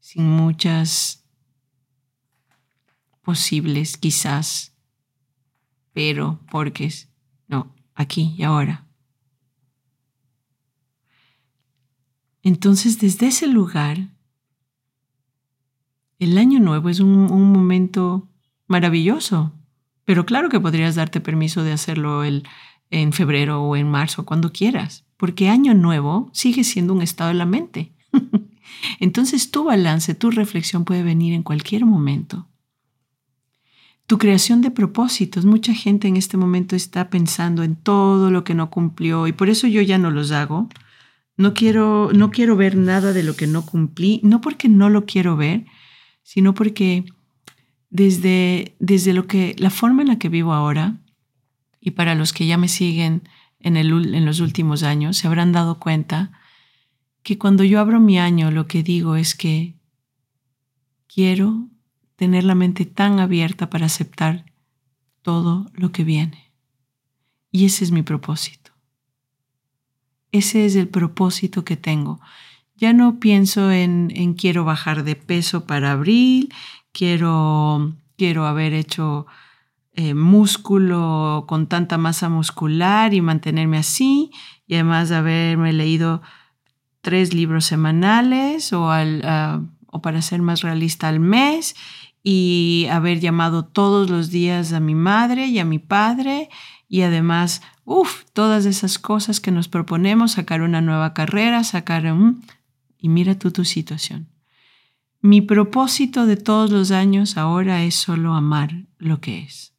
sin 0.00 0.28
muchas 0.28 1.23
posibles 3.24 3.96
quizás, 3.96 4.74
pero 5.92 6.40
porque 6.50 6.92
no, 7.48 7.74
aquí 7.94 8.34
y 8.36 8.44
ahora. 8.44 8.86
Entonces, 12.42 13.00
desde 13.00 13.28
ese 13.28 13.46
lugar, 13.46 14.10
el 16.18 16.36
año 16.36 16.60
nuevo 16.60 16.90
es 16.90 17.00
un, 17.00 17.52
momento 17.52 18.28
maravilloso, 18.66 19.52
pero 20.04 20.26
claro 20.26 20.50
que 20.50 20.60
podrías 20.60 20.94
darte 20.94 21.20
permiso 21.20 21.64
de 21.64 21.72
hacerlo 21.72 22.22
el 22.22 22.44
en 22.90 23.12
febrero 23.12 23.62
o 23.62 23.76
en 23.76 23.90
marzo, 23.90 24.24
cuando 24.24 24.52
quieras, 24.52 25.04
porque 25.16 25.48
año 25.48 25.74
nuevo 25.74 26.30
sigue 26.32 26.64
siendo 26.64 26.92
un 26.92 27.02
estado 27.02 27.28
de 27.28 27.34
la 27.34 27.46
mente. 27.46 27.92
Entonces 29.00 29.50
tu 29.50 29.64
balance, 29.64 30.14
tu 30.14 30.30
reflexión 30.30 30.84
puede 30.84 31.02
venir 31.02 31.32
en 31.32 31.42
cualquier 31.42 31.86
momento. 31.86 32.46
Tu 34.06 34.18
creación 34.18 34.60
de 34.60 34.70
propósitos, 34.70 35.46
mucha 35.46 35.72
gente 35.72 36.08
en 36.08 36.16
este 36.16 36.36
momento 36.36 36.76
está 36.76 37.08
pensando 37.08 37.62
en 37.62 37.74
todo 37.74 38.30
lo 38.30 38.44
que 38.44 38.54
no 38.54 38.68
cumplió 38.70 39.26
y 39.26 39.32
por 39.32 39.48
eso 39.48 39.66
yo 39.66 39.80
ya 39.80 39.96
no 39.96 40.10
los 40.10 40.30
hago. 40.30 40.68
No 41.36 41.54
quiero, 41.54 42.10
no 42.12 42.30
quiero 42.30 42.54
ver 42.54 42.76
nada 42.76 43.12
de 43.12 43.22
lo 43.22 43.34
que 43.34 43.46
no 43.46 43.64
cumplí, 43.64 44.20
no 44.22 44.40
porque 44.40 44.68
no 44.68 44.90
lo 44.90 45.06
quiero 45.06 45.36
ver, 45.36 45.64
sino 46.22 46.54
porque 46.54 47.04
desde, 47.90 48.76
desde 48.78 49.14
lo 49.14 49.26
que, 49.26 49.56
la 49.58 49.70
forma 49.70 50.02
en 50.02 50.08
la 50.08 50.18
que 50.18 50.28
vivo 50.28 50.52
ahora, 50.52 51.00
y 51.80 51.92
para 51.92 52.14
los 52.14 52.32
que 52.32 52.46
ya 52.46 52.56
me 52.56 52.68
siguen 52.68 53.22
en, 53.58 53.76
el, 53.76 54.14
en 54.14 54.24
los 54.24 54.40
últimos 54.40 54.82
años, 54.82 55.16
se 55.16 55.26
habrán 55.26 55.52
dado 55.52 55.78
cuenta 55.78 56.32
que 57.22 57.38
cuando 57.38 57.64
yo 57.64 57.80
abro 57.80 58.00
mi 58.00 58.18
año 58.18 58.50
lo 58.50 58.66
que 58.66 58.82
digo 58.82 59.16
es 59.16 59.34
que 59.34 59.76
quiero 61.06 61.68
tener 62.16 62.44
la 62.44 62.54
mente 62.54 62.84
tan 62.86 63.18
abierta 63.18 63.70
para 63.70 63.86
aceptar 63.86 64.44
todo 65.22 65.70
lo 65.74 65.92
que 65.92 66.04
viene. 66.04 66.52
Y 67.50 67.66
ese 67.66 67.84
es 67.84 67.90
mi 67.90 68.02
propósito. 68.02 68.72
Ese 70.32 70.66
es 70.66 70.74
el 70.74 70.88
propósito 70.88 71.64
que 71.64 71.76
tengo. 71.76 72.20
Ya 72.76 72.92
no 72.92 73.20
pienso 73.20 73.70
en, 73.70 74.34
quiero 74.34 74.64
bajar 74.64 75.04
de 75.04 75.14
peso 75.14 75.64
para 75.64 75.92
abril, 75.92 76.52
quiero, 76.92 77.94
quiero 78.16 78.46
haber 78.46 78.72
hecho 78.72 79.26
eh, 79.92 80.14
músculo 80.14 81.44
con 81.46 81.68
tanta 81.68 81.98
masa 81.98 82.28
muscular 82.28 83.14
y 83.14 83.20
mantenerme 83.20 83.78
así, 83.78 84.32
y 84.66 84.74
además 84.74 85.08
de 85.08 85.16
haberme 85.16 85.72
leído 85.72 86.20
tres 87.00 87.32
libros 87.32 87.66
semanales 87.66 88.72
o, 88.72 88.90
al, 88.90 89.22
ah, 89.24 89.62
o 89.86 90.02
para 90.02 90.20
ser 90.20 90.42
más 90.42 90.62
realista 90.62 91.06
al 91.06 91.20
mes, 91.20 91.76
y 92.26 92.86
haber 92.90 93.20
llamado 93.20 93.66
todos 93.66 94.08
los 94.08 94.30
días 94.30 94.72
a 94.72 94.80
mi 94.80 94.94
madre 94.94 95.46
y 95.46 95.58
a 95.58 95.64
mi 95.66 95.78
padre, 95.78 96.48
y 96.88 97.02
además, 97.02 97.60
uff, 97.84 98.24
todas 98.32 98.64
esas 98.64 98.98
cosas 98.98 99.40
que 99.40 99.50
nos 99.50 99.68
proponemos, 99.68 100.32
sacar 100.32 100.62
una 100.62 100.80
nueva 100.80 101.12
carrera, 101.12 101.62
sacar 101.64 102.10
un... 102.10 102.42
Y 102.98 103.10
mira 103.10 103.38
tú 103.38 103.50
tu 103.50 103.66
situación. 103.66 104.30
Mi 105.20 105.42
propósito 105.42 106.24
de 106.24 106.36
todos 106.38 106.70
los 106.70 106.90
años 106.90 107.36
ahora 107.36 107.84
es 107.84 107.94
solo 107.94 108.32
amar 108.32 108.86
lo 108.98 109.20
que 109.20 109.40
es. 109.40 109.74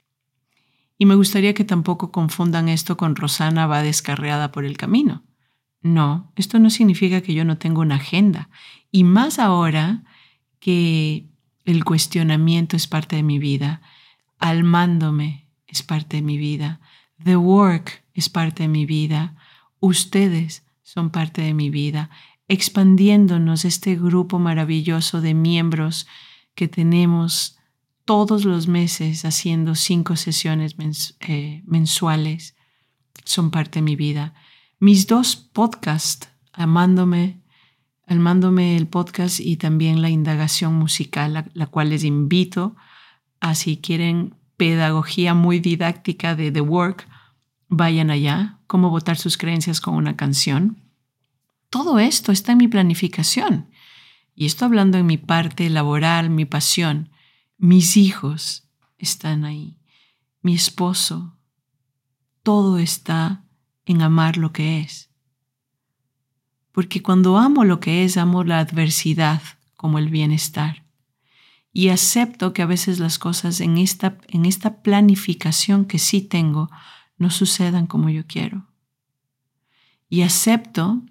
Y 0.99 1.07
me 1.07 1.15
gustaría 1.15 1.55
que 1.55 1.63
tampoco 1.63 2.11
confundan 2.11 2.69
esto 2.69 2.95
con 2.95 3.15
Rosana 3.15 3.65
va 3.65 3.81
descarreada 3.81 4.51
por 4.51 4.65
el 4.65 4.77
camino. 4.77 5.23
No, 5.81 6.31
esto 6.35 6.59
no 6.59 6.69
significa 6.69 7.21
que 7.21 7.33
yo 7.33 7.43
no 7.43 7.57
tengo 7.57 7.81
una 7.81 7.95
agenda. 7.95 8.49
Y 8.91 9.03
más 9.03 9.39
ahora 9.39 10.03
que 10.59 11.29
el 11.65 11.83
cuestionamiento 11.83 12.75
es 12.75 12.87
parte 12.87 13.15
de 13.15 13.23
mi 13.23 13.39
vida, 13.39 13.81
almándome 14.39 15.47
es 15.67 15.83
parte 15.83 16.17
de 16.17 16.23
mi 16.23 16.37
vida, 16.37 16.79
the 17.23 17.35
work 17.35 18.03
es 18.13 18.29
parte 18.29 18.63
de 18.63 18.69
mi 18.69 18.85
vida, 18.85 19.35
ustedes 19.79 20.63
son 20.83 21.09
parte 21.09 21.41
de 21.41 21.53
mi 21.53 21.69
vida, 21.69 22.09
expandiéndonos 22.47 23.65
este 23.65 23.95
grupo 23.95 24.39
maravilloso 24.39 25.21
de 25.21 25.33
miembros 25.33 26.07
que 26.53 26.67
tenemos 26.67 27.57
todos 28.05 28.45
los 28.45 28.67
meses 28.67 29.25
haciendo 29.25 29.73
cinco 29.73 30.15
sesiones 30.15 30.75
eh, 31.21 31.63
mensuales 31.65 32.55
son 33.23 33.49
parte 33.49 33.79
de 33.79 33.83
mi 33.83 33.95
vida. 33.95 34.35
Mis 34.79 35.07
dos 35.07 35.35
podcasts, 35.35 36.29
Amándome, 36.57 37.41
Amándome 38.07 38.77
el 38.77 38.87
podcast 38.87 39.39
y 39.39 39.57
también 39.57 40.01
la 40.01 40.09
indagación 40.09 40.75
musical, 40.75 41.49
la, 41.53 41.67
cual 41.67 41.89
les 41.89 42.03
invito 42.03 42.75
a 43.39 43.55
si 43.55 43.77
quieren 43.77 44.35
pedagogía 44.57 45.33
muy 45.33 45.59
didáctica 45.59 46.35
de 46.35 46.51
The 46.51 46.61
Work, 46.61 47.07
vayan 47.67 48.09
allá, 48.11 48.59
cómo 48.67 48.89
votar 48.89 49.17
sus 49.17 49.37
creencias 49.37 49.81
con 49.81 49.95
una 49.95 50.15
canción. 50.15 50.77
Todo 51.69 51.99
esto 51.99 52.31
está 52.31 52.51
en 52.53 52.59
mi 52.59 52.67
planificación. 52.67 53.69
Y 54.35 54.45
esto 54.45 54.65
hablando 54.65 54.97
en 54.97 55.05
mi 55.05 55.17
parte 55.17 55.69
laboral, 55.69 56.29
mi 56.29 56.45
pasión. 56.45 57.09
Mis 57.57 57.97
hijos 57.97 58.67
están 58.97 59.45
ahí. 59.45 59.77
Mi 60.41 60.53
esposo. 60.53 61.37
Todo 62.43 62.77
está 62.77 63.45
en 63.85 64.01
amar 64.01 64.37
lo 64.37 64.51
que 64.51 64.81
es. 64.81 65.09
Porque 66.75 67.01
cuando 67.01 67.37
amo 67.37 67.63
lo 67.63 67.79
que 67.79 68.03
es, 68.03 68.17
amo 68.17 68.43
la 68.43 68.59
adversidad 68.59 69.41
como 69.77 69.97
el 69.97 70.09
bienestar. 70.09 70.83
Y 71.71 71.87
acepto 71.87 72.51
que 72.51 72.63
a 72.63 72.65
veces 72.65 72.99
las 72.99 73.17
cosas 73.17 73.61
en 73.61 73.77
esta, 73.77 74.17
en 74.27 74.45
esta 74.45 74.81
planificación 74.81 75.85
que 75.85 75.99
sí 75.99 76.19
tengo 76.19 76.69
no 77.17 77.29
sucedan 77.29 77.87
como 77.87 78.09
yo 78.09 78.27
quiero. 78.27 78.67
Y 80.09 80.23
acepto 80.23 81.01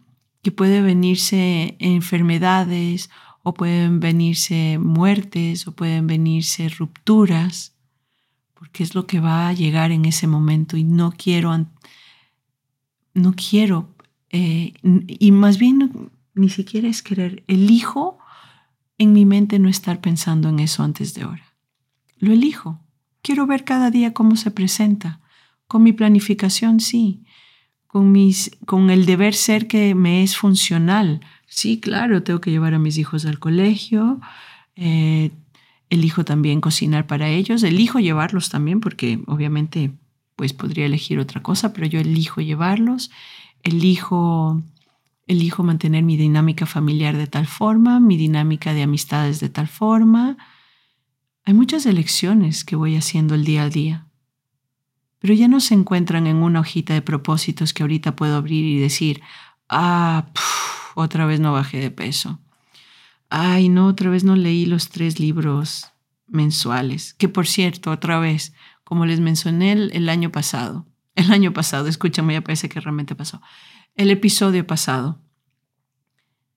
que 0.42 0.52
puede 0.52 0.82
venirse 0.82 1.78
enfermedades 1.78 3.08
o 3.42 3.54
pueden 3.54 4.00
venirse 4.00 4.78
muertes 4.78 5.66
o 5.66 5.72
pueden 5.72 6.06
venirse 6.06 6.68
rupturas, 6.68 7.74
porque 8.52 8.82
es 8.82 8.94
lo 8.94 9.06
que 9.06 9.18
va 9.18 9.48
a 9.48 9.54
llegar 9.54 9.92
en 9.92 10.04
ese 10.04 10.26
momento 10.26 10.76
y 10.76 10.84
no 10.84 11.10
quiero, 11.10 11.56
no 13.14 13.34
quiero, 13.34 13.93
eh, 14.36 14.72
y 14.82 15.30
más 15.30 15.58
bien 15.58 16.10
ni 16.34 16.48
siquiera 16.48 16.88
es 16.88 17.02
querer, 17.02 17.44
elijo 17.46 18.18
en 18.98 19.12
mi 19.12 19.24
mente 19.24 19.60
no 19.60 19.68
estar 19.68 20.00
pensando 20.00 20.48
en 20.48 20.58
eso 20.58 20.82
antes 20.82 21.14
de 21.14 21.22
ahora. 21.22 21.54
Lo 22.18 22.32
elijo. 22.32 22.80
Quiero 23.22 23.46
ver 23.46 23.62
cada 23.62 23.92
día 23.92 24.12
cómo 24.12 24.34
se 24.34 24.50
presenta. 24.50 25.20
Con 25.68 25.84
mi 25.84 25.92
planificación, 25.92 26.80
sí. 26.80 27.22
Con, 27.86 28.10
mis, 28.10 28.50
con 28.66 28.90
el 28.90 29.06
deber 29.06 29.34
ser 29.34 29.68
que 29.68 29.94
me 29.94 30.24
es 30.24 30.36
funcional. 30.36 31.20
Sí, 31.46 31.78
claro, 31.78 32.24
tengo 32.24 32.40
que 32.40 32.50
llevar 32.50 32.74
a 32.74 32.80
mis 32.80 32.98
hijos 32.98 33.26
al 33.26 33.38
colegio. 33.38 34.20
Eh, 34.74 35.30
elijo 35.90 36.24
también 36.24 36.60
cocinar 36.60 37.06
para 37.06 37.28
ellos. 37.28 37.62
Elijo 37.62 38.00
llevarlos 38.00 38.48
también 38.48 38.80
porque 38.80 39.20
obviamente 39.28 39.92
pues 40.34 40.52
podría 40.52 40.86
elegir 40.86 41.20
otra 41.20 41.40
cosa, 41.40 41.72
pero 41.72 41.86
yo 41.86 42.00
elijo 42.00 42.40
llevarlos. 42.40 43.12
Elijo 43.64 44.62
elijo 45.26 45.62
mantener 45.62 46.02
mi 46.02 46.16
dinámica 46.16 46.66
familiar 46.66 47.16
de 47.16 47.26
tal 47.26 47.46
forma, 47.46 48.00
mi 48.00 48.16
dinámica 48.16 48.74
de 48.74 48.82
amistades 48.82 49.40
de 49.40 49.48
tal 49.48 49.68
forma. 49.68 50.36
Hay 51.44 51.54
muchas 51.54 51.86
elecciones 51.86 52.64
que 52.64 52.76
voy 52.76 52.96
haciendo 52.96 53.34
el 53.34 53.44
día 53.44 53.64
a 53.64 53.70
día, 53.70 54.06
pero 55.18 55.34
ya 55.34 55.48
no 55.48 55.60
se 55.60 55.74
encuentran 55.74 56.26
en 56.26 56.36
una 56.36 56.60
hojita 56.60 56.94
de 56.94 57.02
propósitos 57.02 57.72
que 57.72 57.82
ahorita 57.82 58.16
puedo 58.16 58.36
abrir 58.36 58.64
y 58.64 58.78
decir, 58.78 59.22
ah, 59.68 60.26
otra 60.94 61.26
vez 61.26 61.40
no 61.40 61.52
bajé 61.52 61.80
de 61.80 61.90
peso. 61.90 62.40
Ay, 63.30 63.68
no, 63.68 63.86
otra 63.86 64.10
vez 64.10 64.24
no 64.24 64.36
leí 64.36 64.66
los 64.66 64.90
tres 64.90 65.18
libros 65.18 65.90
mensuales, 66.26 67.14
que 67.14 67.28
por 67.28 67.46
cierto, 67.46 67.90
otra 67.90 68.18
vez, 68.18 68.54
como 68.84 69.06
les 69.06 69.20
mencioné 69.20 69.72
el 69.72 70.08
año 70.08 70.30
pasado, 70.30 70.86
el 71.24 71.32
año 71.32 71.52
pasado, 71.52 71.88
escúchame, 71.88 72.34
ya 72.34 72.40
parece 72.42 72.68
que 72.68 72.80
realmente 72.80 73.14
pasó 73.14 73.40
el 73.94 74.10
episodio 74.10 74.66
pasado. 74.66 75.20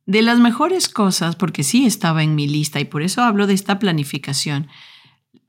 De 0.06 0.22
las 0.22 0.40
mejores 0.40 0.90
cosas, 0.90 1.36
porque 1.36 1.64
sí 1.64 1.86
estaba 1.86 2.24
en 2.24 2.36
mi 2.36 2.48
lista 2.48 2.80
y 2.80 2.86
por 2.86 3.02
eso 3.02 3.22
hablo 3.22 3.46
de 3.46 3.54
esta 3.54 3.78
planificación, 3.78 4.68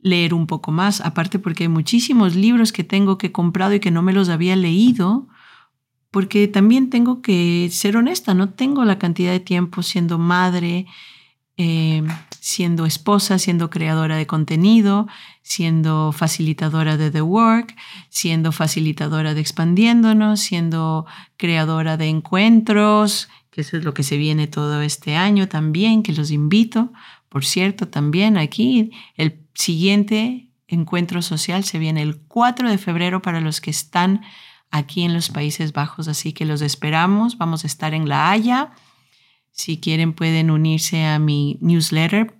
leer 0.00 0.34
un 0.34 0.46
poco 0.46 0.72
más, 0.72 1.00
aparte 1.00 1.38
porque 1.38 1.64
hay 1.64 1.68
muchísimos 1.68 2.34
libros 2.34 2.72
que 2.72 2.84
tengo 2.84 3.18
que 3.18 3.28
he 3.28 3.32
comprado 3.32 3.74
y 3.74 3.80
que 3.80 3.90
no 3.90 4.02
me 4.02 4.12
los 4.12 4.28
había 4.28 4.56
leído, 4.56 5.28
porque 6.10 6.48
también 6.48 6.90
tengo 6.90 7.22
que 7.22 7.68
ser 7.70 7.96
honesta, 7.96 8.34
no 8.34 8.50
tengo 8.50 8.84
la 8.84 8.98
cantidad 8.98 9.30
de 9.30 9.40
tiempo 9.40 9.82
siendo 9.82 10.18
madre, 10.18 10.86
eh, 11.56 12.02
siendo 12.40 12.86
esposa, 12.86 13.38
siendo 13.38 13.70
creadora 13.70 14.16
de 14.16 14.26
contenido, 14.26 15.06
siendo 15.42 16.12
facilitadora 16.12 16.96
de 16.96 17.10
The 17.10 17.22
Work, 17.22 17.74
siendo 18.08 18.52
facilitadora 18.52 19.34
de 19.34 19.40
Expandiéndonos, 19.40 20.40
siendo 20.40 21.06
creadora 21.36 21.96
de 21.96 22.06
encuentros, 22.06 23.28
que 23.50 23.62
eso 23.62 23.76
es 23.76 23.84
lo 23.84 23.94
que 23.94 24.02
se 24.02 24.16
viene 24.16 24.46
todo 24.46 24.82
este 24.82 25.16
año 25.16 25.48
también, 25.48 26.02
que 26.02 26.12
los 26.12 26.30
invito. 26.30 26.92
Por 27.28 27.44
cierto, 27.44 27.88
también 27.88 28.36
aquí 28.36 28.90
el 29.16 29.40
siguiente 29.54 30.48
encuentro 30.66 31.22
social 31.22 31.64
se 31.64 31.78
viene 31.78 32.02
el 32.02 32.18
4 32.18 32.70
de 32.70 32.78
febrero 32.78 33.22
para 33.22 33.40
los 33.40 33.60
que 33.60 33.70
están 33.70 34.22
aquí 34.70 35.02
en 35.02 35.14
los 35.14 35.30
Países 35.30 35.72
Bajos, 35.72 36.08
así 36.08 36.32
que 36.32 36.44
los 36.44 36.60
esperamos. 36.60 37.38
Vamos 37.38 37.64
a 37.64 37.66
estar 37.66 37.94
en 37.94 38.08
La 38.08 38.30
Haya 38.30 38.72
si 39.50 39.78
quieren 39.78 40.12
pueden 40.12 40.50
unirse 40.50 41.04
a 41.04 41.18
mi 41.18 41.58
newsletter 41.60 42.34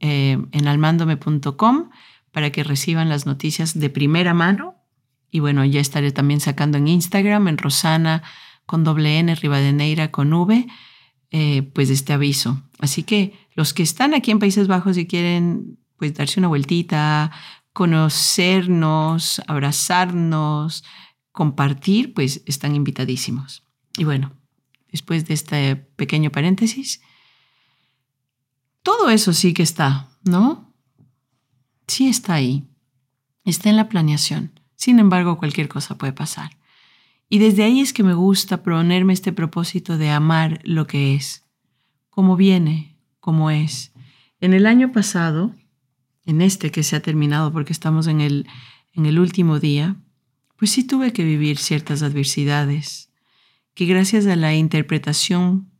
eh, 0.00 0.38
en 0.52 0.68
almandome.com 0.68 1.90
para 2.32 2.50
que 2.50 2.64
reciban 2.64 3.08
las 3.08 3.26
noticias 3.26 3.78
de 3.78 3.90
primera 3.90 4.34
mano. 4.34 4.74
Y 5.30 5.40
bueno, 5.40 5.64
ya 5.64 5.80
estaré 5.80 6.12
también 6.12 6.40
sacando 6.40 6.78
en 6.78 6.88
Instagram, 6.88 7.48
en 7.48 7.58
Rosana 7.58 8.22
con 8.66 8.84
doble 8.84 9.18
N, 9.18 9.34
Rivadeneira 9.34 10.10
con 10.10 10.32
V, 10.32 10.66
eh, 11.30 11.62
pues 11.74 11.90
este 11.90 12.12
aviso. 12.12 12.62
Así 12.78 13.02
que 13.02 13.38
los 13.54 13.74
que 13.74 13.82
están 13.82 14.14
aquí 14.14 14.30
en 14.30 14.38
Países 14.38 14.68
Bajos 14.68 14.96
y 14.96 15.06
quieren 15.06 15.78
pues 15.96 16.14
darse 16.14 16.40
una 16.40 16.48
vueltita, 16.48 17.30
conocernos, 17.72 19.42
abrazarnos, 19.46 20.84
compartir, 21.32 22.14
pues 22.14 22.42
están 22.46 22.74
invitadísimos. 22.74 23.64
Y 23.96 24.04
bueno, 24.04 24.32
después 24.94 25.26
de 25.26 25.34
este 25.34 25.74
pequeño 25.74 26.30
paréntesis. 26.30 27.00
Todo 28.84 29.10
eso 29.10 29.32
sí 29.32 29.52
que 29.52 29.64
está, 29.64 30.08
¿no? 30.22 30.72
Sí 31.88 32.06
está 32.06 32.34
ahí. 32.34 32.68
Está 33.44 33.70
en 33.70 33.76
la 33.76 33.88
planeación. 33.88 34.60
Sin 34.76 35.00
embargo, 35.00 35.36
cualquier 35.36 35.66
cosa 35.66 35.98
puede 35.98 36.12
pasar. 36.12 36.56
Y 37.28 37.40
desde 37.40 37.64
ahí 37.64 37.80
es 37.80 37.92
que 37.92 38.04
me 38.04 38.14
gusta 38.14 38.62
ponerme 38.62 39.12
este 39.12 39.32
propósito 39.32 39.98
de 39.98 40.10
amar 40.10 40.60
lo 40.62 40.86
que 40.86 41.16
es, 41.16 41.42
como 42.08 42.36
viene, 42.36 42.96
como 43.18 43.50
es. 43.50 43.92
En 44.38 44.54
el 44.54 44.64
año 44.64 44.92
pasado, 44.92 45.56
en 46.24 46.40
este 46.40 46.70
que 46.70 46.84
se 46.84 46.94
ha 46.94 47.00
terminado 47.00 47.52
porque 47.52 47.72
estamos 47.72 48.06
en 48.06 48.20
el, 48.20 48.46
en 48.92 49.06
el 49.06 49.18
último 49.18 49.58
día, 49.58 49.96
pues 50.54 50.70
sí 50.70 50.84
tuve 50.84 51.12
que 51.12 51.24
vivir 51.24 51.58
ciertas 51.58 52.04
adversidades, 52.04 53.10
que 53.74 53.86
gracias 53.86 54.26
a 54.26 54.36
la 54.36 54.54
interpretación 54.54 55.70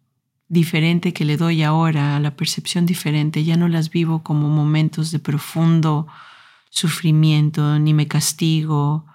diferente 0.48 1.12
que 1.12 1.24
le 1.24 1.36
doy 1.36 1.62
ahora, 1.62 2.16
a 2.16 2.20
la 2.20 2.36
percepción 2.36 2.86
diferente, 2.86 3.44
ya 3.44 3.56
no 3.56 3.68
las 3.68 3.90
vivo 3.90 4.22
como 4.22 4.48
momentos 4.48 5.10
de 5.10 5.18
profundo 5.18 6.06
sufrimiento, 6.70 7.78
ni 7.78 7.94
me 7.94 8.08
castigo, 8.08 9.06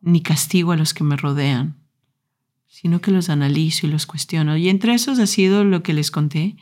ni 0.00 0.20
castigo 0.22 0.72
a 0.72 0.76
los 0.76 0.94
que 0.94 1.04
me 1.04 1.16
rodean, 1.16 1.76
sino 2.66 3.00
que 3.00 3.10
los 3.10 3.30
analizo 3.30 3.86
y 3.86 3.90
los 3.90 4.06
cuestiono. 4.06 4.56
Y 4.56 4.68
entre 4.68 4.94
esos 4.94 5.18
ha 5.18 5.26
sido 5.26 5.64
lo 5.64 5.82
que 5.82 5.94
les 5.94 6.10
conté, 6.10 6.56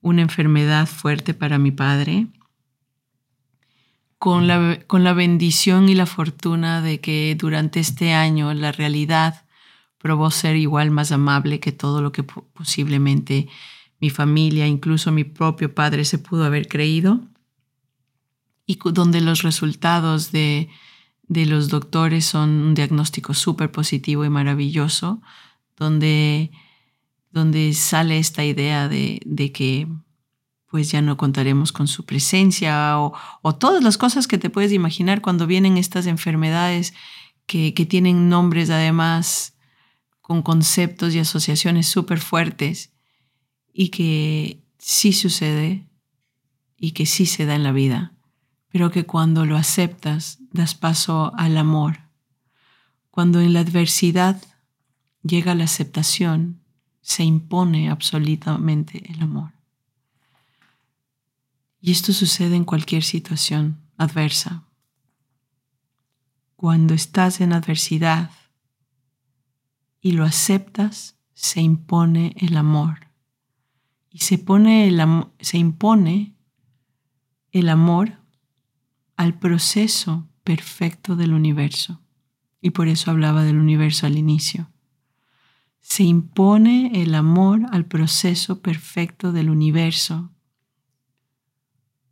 una 0.00 0.22
enfermedad 0.22 0.86
fuerte 0.86 1.34
para 1.34 1.58
mi 1.58 1.70
padre, 1.70 2.28
con 4.18 4.46
la, 4.46 4.80
con 4.86 5.04
la 5.04 5.12
bendición 5.12 5.88
y 5.88 5.94
la 5.94 6.06
fortuna 6.06 6.82
de 6.82 7.00
que 7.00 7.34
durante 7.38 7.80
este 7.80 8.12
año 8.12 8.52
la 8.52 8.72
realidad 8.72 9.44
probó 10.00 10.30
ser 10.30 10.56
igual 10.56 10.90
más 10.90 11.12
amable 11.12 11.60
que 11.60 11.72
todo 11.72 12.00
lo 12.00 12.10
que 12.10 12.22
posiblemente 12.22 13.48
mi 14.00 14.08
familia, 14.08 14.66
incluso 14.66 15.12
mi 15.12 15.24
propio 15.24 15.74
padre 15.74 16.06
se 16.06 16.18
pudo 16.18 16.44
haber 16.44 16.68
creído, 16.68 17.20
y 18.66 18.78
donde 18.92 19.20
los 19.20 19.42
resultados 19.42 20.32
de, 20.32 20.70
de 21.28 21.44
los 21.44 21.68
doctores 21.68 22.24
son 22.24 22.50
un 22.50 22.74
diagnóstico 22.74 23.34
súper 23.34 23.70
positivo 23.70 24.24
y 24.24 24.30
maravilloso, 24.30 25.20
donde, 25.76 26.50
donde 27.30 27.74
sale 27.74 28.18
esta 28.18 28.44
idea 28.44 28.88
de, 28.88 29.20
de, 29.26 29.52
que 29.52 29.86
pues 30.66 30.90
ya 30.90 31.02
no 31.02 31.18
contaremos 31.18 31.72
con 31.72 31.88
su 31.88 32.06
presencia 32.06 32.98
o, 32.98 33.12
o, 33.42 33.54
todas 33.54 33.82
las 33.82 33.98
cosas 33.98 34.26
que 34.26 34.38
te 34.38 34.50
puedes 34.50 34.72
imaginar 34.72 35.20
cuando 35.20 35.46
vienen 35.46 35.76
estas 35.76 36.06
enfermedades 36.06 36.94
que, 37.46 37.74
que 37.74 37.84
tienen 37.84 38.28
nombres 38.28 38.70
además 38.70 39.56
con 40.30 40.42
conceptos 40.42 41.12
y 41.12 41.18
asociaciones 41.18 41.88
súper 41.88 42.20
fuertes 42.20 42.92
y 43.72 43.88
que 43.88 44.62
sí 44.78 45.12
sucede 45.12 45.88
y 46.76 46.92
que 46.92 47.04
sí 47.04 47.26
se 47.26 47.46
da 47.46 47.56
en 47.56 47.64
la 47.64 47.72
vida, 47.72 48.12
pero 48.68 48.92
que 48.92 49.04
cuando 49.04 49.44
lo 49.44 49.56
aceptas 49.56 50.38
das 50.52 50.76
paso 50.76 51.32
al 51.36 51.58
amor. 51.58 52.02
Cuando 53.10 53.40
en 53.40 53.54
la 53.54 53.58
adversidad 53.58 54.40
llega 55.24 55.56
la 55.56 55.64
aceptación, 55.64 56.60
se 57.00 57.24
impone 57.24 57.90
absolutamente 57.90 59.10
el 59.10 59.22
amor. 59.22 59.50
Y 61.80 61.90
esto 61.90 62.12
sucede 62.12 62.54
en 62.54 62.64
cualquier 62.64 63.02
situación 63.02 63.80
adversa. 63.96 64.62
Cuando 66.54 66.94
estás 66.94 67.40
en 67.40 67.52
adversidad, 67.52 68.30
y 70.00 70.12
lo 70.12 70.24
aceptas, 70.24 71.16
se 71.34 71.60
impone 71.60 72.34
el 72.38 72.56
amor. 72.56 73.08
Y 74.10 74.18
se, 74.18 74.38
pone 74.38 74.88
el 74.88 75.00
se 75.38 75.58
impone 75.58 76.34
el 77.52 77.68
amor 77.68 78.18
al 79.16 79.38
proceso 79.38 80.28
perfecto 80.42 81.16
del 81.16 81.32
universo. 81.32 82.00
Y 82.60 82.70
por 82.70 82.88
eso 82.88 83.10
hablaba 83.10 83.44
del 83.44 83.58
universo 83.58 84.06
al 84.06 84.18
inicio. 84.18 84.70
Se 85.80 86.02
impone 86.02 87.02
el 87.02 87.14
amor 87.14 87.62
al 87.72 87.86
proceso 87.86 88.60
perfecto 88.60 89.32
del 89.32 89.48
universo 89.48 90.30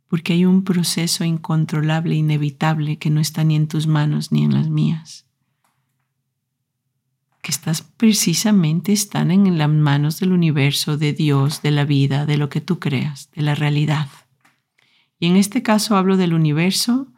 porque 0.09 0.33
hay 0.33 0.43
un 0.43 0.63
proceso 0.63 1.23
incontrolable, 1.23 2.15
inevitable, 2.15 2.97
que 2.97 3.11
no 3.11 3.21
está 3.21 3.43
ni 3.43 3.55
en 3.55 3.67
tus 3.67 3.85
manos 3.85 4.31
ni 4.31 4.43
en 4.43 4.53
las 4.55 4.67
mías. 4.67 5.27
Que 7.49 7.53
estás 7.53 7.81
precisamente, 7.81 8.93
están 8.93 9.31
en 9.31 9.57
las 9.57 9.69
manos 9.69 10.19
del 10.19 10.33
universo, 10.33 10.97
de 10.97 11.13
Dios, 11.13 11.63
de 11.63 11.71
la 11.71 11.83
vida, 11.83 12.27
de 12.27 12.37
lo 12.37 12.47
que 12.47 12.61
tú 12.61 12.77
creas, 12.77 13.31
de 13.31 13.41
la 13.41 13.55
realidad. 13.55 14.07
Y 15.17 15.25
en 15.25 15.35
este 15.35 15.63
caso 15.63 15.97
hablo 15.97 16.15
del 16.15 16.35
universo, 16.35 17.11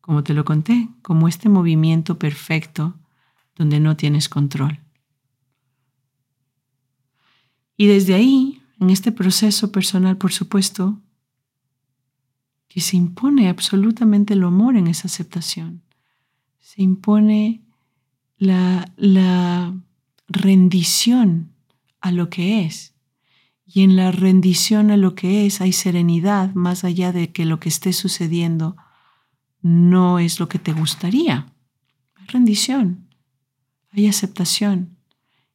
como 0.00 0.22
te 0.22 0.34
lo 0.34 0.44
conté, 0.44 0.88
como 1.02 1.26
este 1.26 1.48
movimiento 1.48 2.16
perfecto 2.16 2.94
donde 3.56 3.80
no 3.80 3.96
tienes 3.96 4.28
control. 4.28 4.78
Y 7.76 7.88
desde 7.88 8.14
ahí, 8.14 8.62
en 8.78 8.88
este 8.88 9.10
proceso 9.10 9.72
personal, 9.72 10.16
por 10.16 10.30
supuesto, 10.30 11.02
que 12.68 12.80
se 12.80 12.96
impone 12.96 13.48
absolutamente 13.48 14.34
el 14.34 14.44
amor 14.44 14.76
en 14.76 14.86
esa 14.86 15.08
aceptación. 15.08 15.82
Se 16.60 16.82
impone 16.82 17.63
la, 18.44 19.74
rendición 20.26 21.52
a 22.00 22.10
lo 22.10 22.30
que 22.30 22.64
es. 22.64 22.94
Y 23.66 23.82
en 23.82 23.96
la 23.96 24.10
rendición 24.12 24.90
a 24.90 24.96
lo 24.96 25.14
que 25.14 25.46
es 25.46 25.60
hay 25.60 25.72
serenidad 25.72 26.54
más 26.54 26.84
allá 26.84 27.12
de 27.12 27.32
que 27.32 27.44
lo 27.44 27.60
que 27.60 27.68
esté 27.68 27.92
sucediendo 27.92 28.76
no 29.62 30.18
es 30.18 30.40
lo 30.40 30.48
que 30.48 30.58
te 30.58 30.72
gustaría. 30.72 31.46
Hay 32.14 32.26
rendición, 32.26 33.08
hay 33.92 34.06
aceptación. 34.06 34.96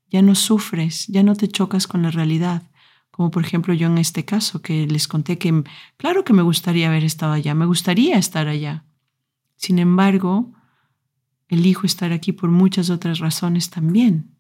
Ya 0.10 0.22
no 0.22 0.34
sufres, 0.34 1.08
ya 1.08 1.24
no 1.24 1.36
te 1.36 1.48
chocas 1.48 1.86
con 1.86 2.02
la 2.02 2.10
realidad, 2.10 2.64
como 3.12 3.30
por 3.30 3.46
ejemplo 3.46 3.74
yo 3.74 3.88
en 3.88 4.00
este 4.00 4.26
caso, 4.26 4.62
que 4.62 4.88
les 4.88 5.08
conté 5.08 5.38
que 5.38 5.64
claro 5.98 6.24
que 6.24 6.34
me 6.34 6.42
gustaría 6.42 6.88
haber 6.88 7.04
estado 7.04 7.34
allá, 7.34 7.54
me 7.54 7.66
gustaría 7.66 8.18
estar 8.18 8.48
allá. 8.48 8.86
Sin 9.56 9.78
embargo, 9.78 10.54
elijo 11.50 11.86
estar 11.86 12.14
aquí 12.14 12.32
por 12.32 12.50
muchas 12.50 12.90
otras 12.90 13.20
razones 13.20 13.70
también. 13.70 14.32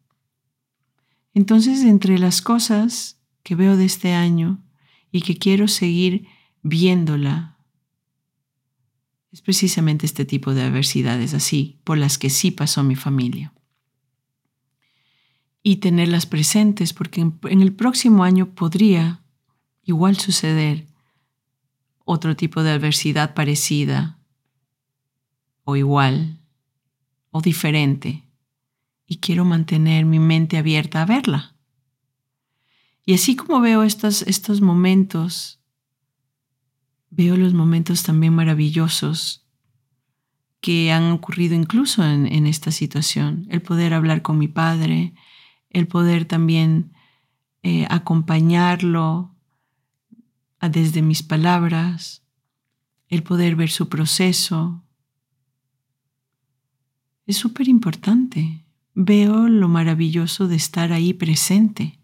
Entonces, 1.33 1.81
entre 1.83 2.17
las 2.17 2.41
cosas 2.41 3.19
que 3.43 3.55
veo 3.55 3.75
de 3.75 3.85
este 3.85 4.13
año 4.13 4.63
y 5.11 5.21
que 5.21 5.37
quiero 5.37 5.67
seguir 5.67 6.27
viéndola, 6.61 7.57
es 9.31 9.41
precisamente 9.41 10.05
este 10.05 10.25
tipo 10.25 10.53
de 10.53 10.63
adversidades 10.63 11.33
así, 11.33 11.79
por 11.83 11.97
las 11.97 12.17
que 12.17 12.29
sí 12.29 12.51
pasó 12.51 12.83
mi 12.83 12.95
familia 12.95 13.53
y 15.61 15.77
tenerlas 15.77 16.25
presentes, 16.25 16.93
porque 16.93 17.21
en, 17.21 17.61
el 17.61 17.73
próximo 17.73 18.23
año 18.23 18.53
podría 18.55 19.21
igual 19.83 20.17
suceder 20.17 20.87
otro 22.05 22.35
tipo 22.35 22.63
de 22.63 22.71
adversidad 22.71 23.33
parecida 23.33 24.19
o 25.63 25.75
igual 25.75 26.38
o 27.31 27.41
diferente 27.41 28.25
y 29.05 29.17
quiero 29.17 29.45
mantener 29.45 30.05
mi 30.05 30.19
mente 30.19 30.57
abierta 30.57 31.01
a 31.01 31.05
verla. 31.05 31.55
Y 33.05 33.13
así 33.13 33.35
como 33.35 33.59
veo 33.59 33.83
estos, 33.83 34.21
estos 34.23 34.61
momentos, 34.61 35.59
veo 37.09 37.35
los 37.35 37.53
momentos 37.53 38.03
también 38.03 38.33
maravillosos 38.35 39.47
que 40.61 40.91
han 40.91 41.11
ocurrido 41.11 41.55
incluso 41.55 42.03
en, 42.03 42.27
en 42.27 42.45
esta 42.45 42.71
situación. 42.71 43.47
El 43.49 43.61
poder 43.61 43.93
hablar 43.93 44.21
con 44.21 44.37
mi 44.37 44.47
padre, 44.47 45.13
el 45.69 45.87
poder 45.87 46.25
también 46.25 46.93
eh, 47.63 47.85
acompañarlo 47.89 49.35
desde 50.61 51.01
mis 51.01 51.23
palabras, 51.23 52.23
el 53.07 53.23
poder 53.23 53.55
ver 53.55 53.69
su 53.69 53.89
proceso. 53.89 54.83
Es 57.29 57.37
súper 57.37 57.67
importante. 57.67 58.65
Veo 58.95 59.49
lo 59.49 59.67
maravilloso 59.67 60.47
de 60.47 60.55
estar 60.55 60.91
ahí 60.91 61.13
presente 61.13 61.99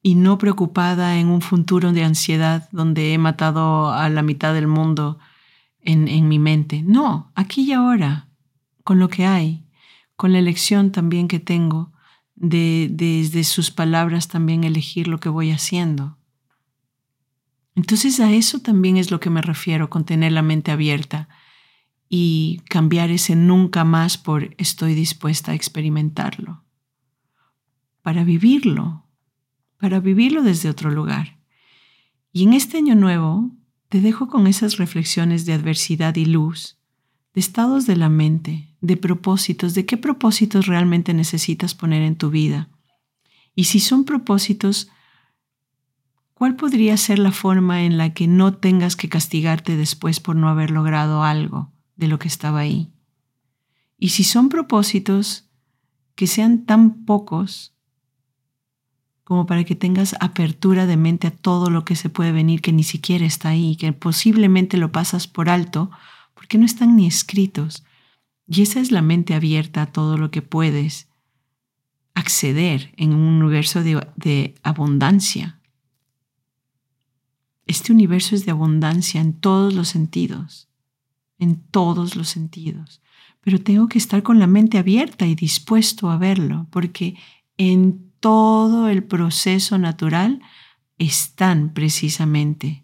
y 0.00 0.14
no 0.14 0.38
preocupada 0.38 1.18
en 1.18 1.26
un 1.26 1.40
futuro 1.40 1.92
de 1.92 2.04
ansiedad 2.04 2.68
donde 2.70 3.12
he 3.12 3.18
matado 3.18 3.90
a 3.90 4.08
la 4.08 4.22
mitad 4.22 4.54
del 4.54 4.68
mundo 4.68 5.18
en, 5.80 6.06
en 6.06 6.28
mi 6.28 6.38
mente. 6.38 6.84
No, 6.84 7.32
aquí 7.34 7.62
y 7.62 7.72
ahora, 7.72 8.28
con 8.84 9.00
lo 9.00 9.08
que 9.08 9.26
hay 9.26 9.64
con 10.14 10.32
la 10.32 10.38
elección 10.38 10.92
también 10.92 11.26
que 11.26 11.40
tengo 11.40 11.92
de 12.36 12.86
desde 12.88 13.42
sus 13.42 13.72
palabras 13.72 14.28
también 14.28 14.62
elegir 14.62 15.08
lo 15.08 15.18
que 15.18 15.28
voy 15.28 15.50
haciendo. 15.50 16.18
Entonces 17.74 18.20
a 18.20 18.30
eso 18.30 18.60
también 18.60 18.96
es 18.96 19.10
lo 19.10 19.18
que 19.18 19.28
me 19.28 19.42
refiero 19.42 19.90
con 19.90 20.04
tener 20.04 20.30
la 20.30 20.42
mente 20.42 20.70
abierta 20.70 21.28
y 22.08 22.62
cambiar 22.68 23.10
ese 23.10 23.36
nunca 23.36 23.84
más 23.84 24.16
por 24.16 24.54
estoy 24.56 24.94
dispuesta 24.94 25.52
a 25.52 25.54
experimentarlo, 25.54 26.64
para 28.02 28.24
vivirlo, 28.24 29.04
para 29.78 30.00
vivirlo 30.00 30.42
desde 30.42 30.70
otro 30.70 30.90
lugar. 30.90 31.38
Y 32.32 32.44
en 32.44 32.54
este 32.54 32.78
año 32.78 32.94
nuevo 32.94 33.50
te 33.88 34.00
dejo 34.00 34.28
con 34.28 34.46
esas 34.46 34.78
reflexiones 34.78 35.44
de 35.44 35.52
adversidad 35.52 36.16
y 36.16 36.24
luz 36.24 36.78
de 37.34 37.40
estados 37.40 37.86
de 37.86 37.96
la 37.96 38.08
mente, 38.08 38.74
de 38.80 38.96
propósitos, 38.96 39.74
de 39.74 39.84
qué 39.84 39.96
propósitos 39.96 40.66
realmente 40.66 41.12
necesitas 41.12 41.74
poner 41.74 42.02
en 42.02 42.16
tu 42.16 42.30
vida. 42.30 42.70
Y 43.54 43.64
si 43.64 43.80
son 43.80 44.04
propósitos, 44.04 44.88
¿cuál 46.32 46.56
podría 46.56 46.96
ser 46.96 47.18
la 47.18 47.32
forma 47.32 47.82
en 47.82 47.98
la 47.98 48.14
que 48.14 48.26
no 48.26 48.54
tengas 48.54 48.96
que 48.96 49.10
castigarte 49.10 49.76
después 49.76 50.20
por 50.20 50.36
no 50.36 50.48
haber 50.48 50.70
logrado 50.70 51.22
algo 51.22 51.72
de 51.98 52.08
lo 52.08 52.18
que 52.18 52.28
estaba 52.28 52.60
ahí? 52.60 52.90
Y 53.98 54.10
si 54.10 54.24
son 54.24 54.48
propósitos, 54.48 55.48
que 56.14 56.26
sean 56.26 56.64
tan 56.64 57.04
pocos 57.04 57.74
como 59.24 59.44
para 59.44 59.64
que 59.64 59.74
tengas 59.74 60.16
apertura 60.20 60.86
de 60.86 60.96
mente 60.96 61.26
a 61.26 61.30
todo 61.30 61.68
lo 61.68 61.84
que 61.84 61.96
se 61.96 62.08
puede 62.08 62.32
venir 62.32 62.62
que 62.62 62.72
ni 62.72 62.82
siquiera 62.82 63.26
está 63.26 63.50
ahí, 63.50 63.76
que 63.76 63.92
posiblemente 63.92 64.78
lo 64.78 64.90
pasas 64.90 65.26
por 65.26 65.50
alto 65.50 65.90
porque 66.32 66.56
no 66.56 66.64
están 66.64 66.96
ni 66.96 67.06
escritos. 67.06 67.84
Y 68.46 68.62
esa 68.62 68.80
es 68.80 68.90
la 68.90 69.02
mente 69.02 69.34
abierta 69.34 69.82
a 69.82 69.92
todo 69.92 70.16
lo 70.16 70.30
que 70.30 70.40
puedes 70.40 71.08
acceder 72.14 72.94
en 72.96 73.12
un 73.12 73.42
universo 73.42 73.82
de, 73.82 74.06
de 74.16 74.54
abundancia. 74.62 75.60
Este 77.66 77.92
universo 77.92 78.34
es 78.34 78.46
de 78.46 78.52
abundancia 78.52 79.20
en 79.20 79.34
todos 79.34 79.74
los 79.74 79.88
sentidos, 79.88 80.67
en 81.38 81.56
todos 81.56 82.16
los 82.16 82.28
sentidos. 82.28 83.00
Pero 83.40 83.60
tengo 83.60 83.88
que 83.88 83.98
estar 83.98 84.22
con 84.22 84.38
la 84.38 84.46
mente 84.46 84.78
abierta 84.78 85.26
y 85.26 85.34
dispuesto 85.34 86.10
a 86.10 86.18
verlo, 86.18 86.66
porque 86.70 87.16
en 87.56 88.12
todo 88.20 88.88
el 88.88 89.04
proceso 89.04 89.78
natural 89.78 90.40
están 90.98 91.72
precisamente 91.72 92.82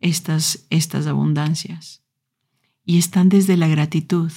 estas, 0.00 0.66
estas 0.70 1.06
abundancias 1.06 2.02
y 2.84 2.98
están 2.98 3.28
desde 3.28 3.56
la 3.56 3.68
gratitud. 3.68 4.32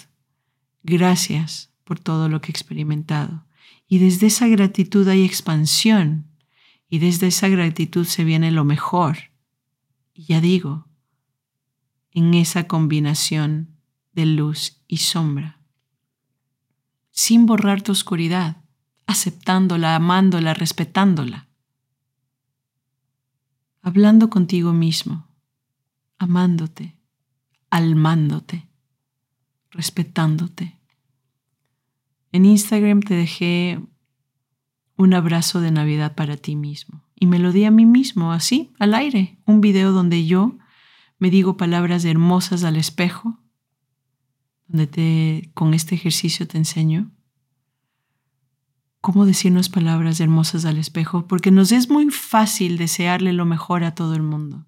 Gracias 0.84 1.72
por 1.84 2.00
todo 2.00 2.30
lo 2.30 2.42
que 2.42 2.50
he 2.50 2.52
experimentado. 2.52 3.46
Y 3.88 3.98
desde 3.98 4.28
esa 4.28 4.48
gratitud 4.48 5.08
hay 5.08 5.24
expansión 5.24 6.28
y 6.90 7.00
desde 7.00 7.28
esa 7.28 7.48
gratitud 7.48 8.06
se 8.06 8.24
viene 8.24 8.52
lo 8.52 8.66
mejor. 8.66 9.18
Y 10.14 10.26
ya 10.26 10.42
digo, 10.42 10.88
en 12.14 12.34
esa 12.34 12.68
combinación 12.68 13.76
de 14.14 14.26
luz 14.26 14.82
y 14.88 14.98
sombra, 14.98 15.60
sin 17.12 17.46
borrar 17.46 17.82
tu 17.82 17.92
oscuridad, 17.92 18.58
aceptándola, 19.08 19.96
amándola, 19.96 20.54
respetándola, 20.54 21.48
hablando 23.82 24.30
contigo 24.30 24.74
mismo, 24.74 25.28
amándote, 26.18 26.96
almándote, 27.70 28.68
respetándote. 29.72 30.80
En 32.32 32.46
Instagram 32.46 33.02
te 33.02 33.16
dejé 33.16 33.80
un 34.96 35.14
abrazo 35.14 35.60
de 35.60 35.72
Navidad 35.72 36.16
para 36.16 36.38
ti 36.38 36.56
mismo 36.56 37.04
y 37.20 37.26
me 37.26 37.40
lo 37.40 37.52
di 37.52 37.66
a 37.66 37.72
mí 37.72 37.86
mismo, 37.86 38.32
así, 38.32 38.72
al 38.80 38.94
aire, 38.94 39.38
un 39.46 39.62
video 39.62 39.92
donde 39.92 40.26
yo 40.26 40.58
me 41.20 41.30
digo 41.30 41.58
palabras 41.58 42.06
hermosas 42.06 42.64
al 42.64 42.76
espejo 42.76 43.40
donde 44.68 44.88
te, 44.88 45.52
con 45.54 45.74
este 45.74 45.96
ejercicio 45.96 46.48
te 46.48 46.58
enseño 46.58 47.12
cómo 49.04 49.26
decirnos 49.26 49.68
palabras 49.68 50.22
hermosas 50.22 50.64
al 50.64 50.78
espejo, 50.78 51.28
porque 51.28 51.52
nos 51.52 51.74
es 51.74 51.90
muy 51.90 52.10
fácil 52.10 52.78
desearle 52.78 53.34
lo 53.34 53.46
mejor 53.46 53.84
a 53.84 53.96
todo 53.96 54.16
el 54.16 54.24
mundo, 54.24 54.66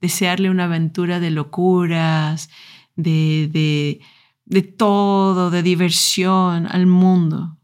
desearle 0.00 0.50
una 0.50 0.66
aventura 0.66 1.18
de 1.18 1.32
locuras, 1.32 2.48
de, 2.94 3.50
de, 3.52 4.00
de 4.44 4.62
todo, 4.62 5.50
de 5.50 5.64
diversión 5.64 6.68
al 6.68 6.86
mundo. 6.86 7.58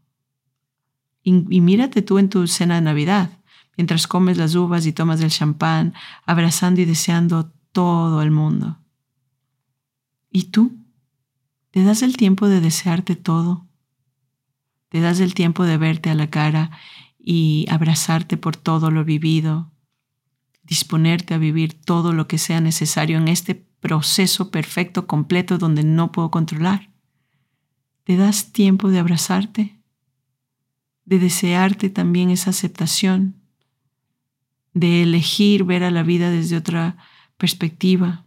Y, 1.23 1.61
mírate 1.61 2.01
tú 2.01 2.17
en 2.17 2.27
tu 2.27 2.47
cena 2.47 2.75
de 2.75 2.81
Navidad, 2.81 3.39
mientras 3.77 4.05
comes 4.05 4.37
las 4.37 4.55
uvas 4.55 4.85
y 4.85 4.91
tomas 4.91 5.21
el 5.21 5.29
champán, 5.29 5.93
abrazando 6.25 6.81
y 6.81 6.85
deseando 6.85 7.53
todo 7.71 8.21
el 8.21 8.31
mundo. 8.31 8.79
¿Y 10.31 10.45
tú? 10.45 10.77
¿Te 11.71 11.83
das 11.83 12.01
el 12.01 12.17
tiempo 12.17 12.47
de 12.47 12.61
desearte 12.61 13.15
todo? 13.15 13.67
¿Te 14.89 14.99
das 15.01 15.19
el 15.19 15.33
tiempo 15.33 15.65
de 15.65 15.77
verte 15.77 16.09
a 16.09 16.15
la 16.15 16.29
cara 16.29 16.71
y 17.19 17.65
abrazarte 17.69 18.37
por 18.37 18.55
todo 18.55 18.89
lo 18.89 19.05
vivido? 19.05 19.71
Disponerte 20.63 21.33
a 21.33 21.37
vivir 21.37 21.73
todo 21.73 22.13
lo 22.13 22.27
que 22.27 22.37
sea 22.37 22.61
necesario 22.61 23.17
en 23.17 23.27
este 23.27 23.55
proceso 23.55 24.51
perfecto, 24.51 25.07
completo, 25.07 25.57
donde 25.57 25.83
no 25.83 26.11
puedo 26.11 26.31
controlar. 26.31 26.91
¿Te 28.03 28.17
das 28.17 28.51
tiempo 28.51 28.89
de 28.89 28.99
abrazarte? 28.99 29.79
De 31.05 31.19
desearte 31.19 31.89
también 31.89 32.29
esa 32.29 32.49
aceptación, 32.49 33.35
de 34.73 35.03
elegir 35.03 35.63
ver 35.63 35.83
a 35.83 35.91
la 35.91 36.03
vida 36.03 36.31
desde 36.31 36.57
otra 36.57 36.97
perspectiva, 37.39 38.25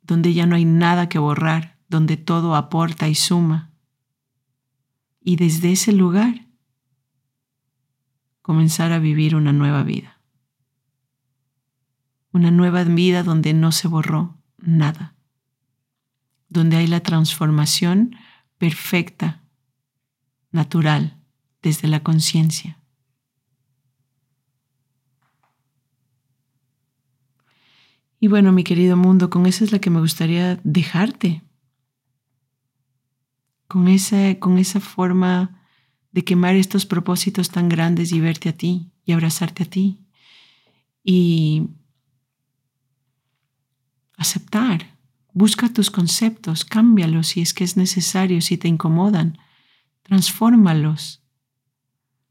donde 0.00 0.32
ya 0.32 0.46
no 0.46 0.56
hay 0.56 0.64
nada 0.64 1.10
que 1.10 1.18
borrar, 1.18 1.76
donde 1.88 2.16
todo 2.16 2.54
aporta 2.54 3.08
y 3.08 3.14
suma. 3.14 3.72
Y 5.20 5.36
desde 5.36 5.72
ese 5.72 5.92
lugar 5.92 6.46
comenzar 8.40 8.92
a 8.92 9.00
vivir 9.00 9.34
una 9.34 9.52
nueva 9.52 9.82
vida. 9.82 10.20
Una 12.32 12.50
nueva 12.50 12.84
vida 12.84 13.22
donde 13.22 13.52
no 13.52 13.72
se 13.72 13.88
borró 13.88 14.38
nada, 14.56 15.16
donde 16.48 16.76
hay 16.76 16.86
la 16.86 17.00
transformación 17.00 18.14
perfecta, 18.56 19.42
natural, 20.52 21.18
desde 21.60 21.88
la 21.88 22.02
conciencia. 22.02 22.77
Y 28.20 28.28
bueno, 28.28 28.52
mi 28.52 28.64
querido 28.64 28.96
mundo, 28.96 29.30
con 29.30 29.46
esa 29.46 29.64
es 29.64 29.72
la 29.72 29.78
que 29.78 29.90
me 29.90 30.00
gustaría 30.00 30.58
dejarte. 30.64 31.42
Con 33.68 33.86
esa, 33.88 34.38
con 34.38 34.58
esa 34.58 34.80
forma 34.80 35.62
de 36.10 36.24
quemar 36.24 36.56
estos 36.56 36.86
propósitos 36.86 37.50
tan 37.50 37.68
grandes 37.68 38.12
y 38.12 38.20
verte 38.20 38.48
a 38.48 38.56
ti 38.56 38.90
y 39.04 39.12
abrazarte 39.12 39.62
a 39.62 39.66
ti. 39.66 40.06
Y 41.04 41.68
aceptar. 44.16 44.98
Busca 45.32 45.72
tus 45.72 45.90
conceptos, 45.90 46.64
cámbialos 46.64 47.28
si 47.28 47.40
es 47.40 47.54
que 47.54 47.62
es 47.62 47.76
necesario, 47.76 48.40
si 48.40 48.58
te 48.58 48.66
incomodan. 48.66 49.38
Transfórmalos. 50.02 51.22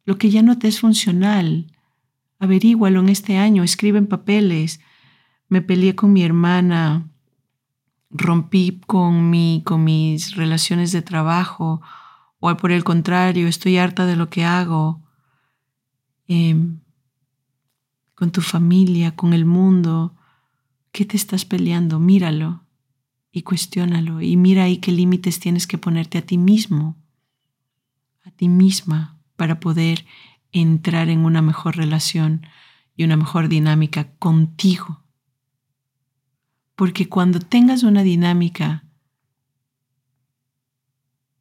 Lo 0.04 0.18
que 0.18 0.30
ya 0.30 0.42
no 0.42 0.58
te 0.58 0.68
es 0.68 0.82
funcional, 0.82 1.72
averígualo 2.40 3.00
en 3.00 3.10
este 3.10 3.38
año, 3.38 3.64
escribe 3.64 4.00
en 4.00 4.08
papeles, 4.08 4.82
me 5.50 5.62
peleé 5.62 5.96
con 5.96 6.14
mi 6.14 6.24
hermana, 6.24 7.08
rompí 8.10 8.82
con, 8.86 9.30
mi, 9.30 9.62
con 9.66 9.84
mis 9.84 10.36
relaciones 10.36 10.92
de 10.92 11.02
trabajo, 11.02 11.82
o 12.40 12.56
por 12.58 12.72
el 12.72 12.84
contrario, 12.84 13.48
estoy 13.48 13.78
harta 13.78 14.06
de 14.06 14.16
lo 14.16 14.30
que 14.30 14.46
hago, 14.46 15.02
em, 16.28 16.80
con 18.16 18.32
tu 18.32 18.42
familia, 18.42 19.16
con 19.16 19.34
el 19.34 19.46
mundo, 19.46 20.16
¿qué 20.92 21.06
te 21.06 21.18
estás 21.18 21.46
peleando? 21.46 22.00
Míralo 22.00 22.64
y 23.32 23.44
cuestiónalo 23.44 24.22
y 24.22 24.36
mira 24.36 24.64
ahí 24.64 24.78
qué 24.78 24.92
límites 24.92 25.40
tienes 25.40 25.68
que 25.68 25.78
ponerte 25.78 26.18
a 26.18 26.22
ti 26.24 26.38
mismo, 26.38 26.96
a 28.26 28.32
ti 28.32 28.50
misma, 28.50 29.20
para 29.36 29.60
poder 29.60 30.06
entrar 30.52 31.10
en 31.10 31.20
una 31.20 31.42
mejor 31.42 31.78
relación 31.78 32.48
y 32.96 33.04
una 33.04 33.16
mejor 33.16 33.48
dinámica 33.48 34.12
contigo 34.18 35.07
porque 36.78 37.10
cuando 37.10 37.40
tengas 37.40 37.82
una 37.82 38.04
dinámica 38.04 38.86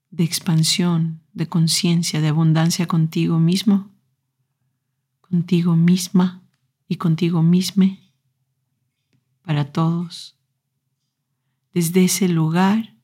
de 0.09 0.25
expansión, 0.25 1.21
de 1.35 1.47
conciencia, 1.47 2.23
de 2.23 2.29
abundancia 2.29 2.87
contigo 2.87 3.39
mismo, 3.39 3.91
contigo 5.21 5.77
misma 5.77 6.43
y 6.89 6.97
contigo 6.97 7.43
misma, 7.43 7.99
para 9.43 9.71
todos, 9.71 10.39
desde 11.75 12.05
ese 12.05 12.31
lugar 12.31 12.97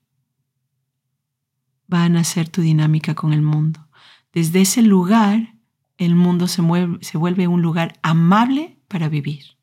va 1.93 2.05
a 2.05 2.09
nacer 2.09 2.49
tu 2.49 2.63
dinámica 2.63 3.15
con 3.15 3.35
el 3.35 3.43
mundo. 3.43 3.91
Desde 4.33 4.63
ese 4.63 4.81
lugar 4.81 5.59
el 5.99 6.15
mundo 6.15 6.49
se, 6.49 6.63
se 7.03 7.19
vuelve 7.19 7.47
un 7.47 7.61
lugar 7.61 8.01
amable 8.03 8.81
para 8.89 9.11
vivir 9.11 9.62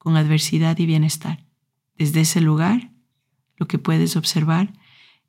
con 0.00 0.16
adversidad 0.16 0.78
y 0.78 0.86
bienestar. 0.86 1.44
Desde 1.94 2.22
ese 2.22 2.40
lugar, 2.40 2.90
lo 3.58 3.68
que 3.68 3.78
puedes 3.78 4.16
observar 4.16 4.72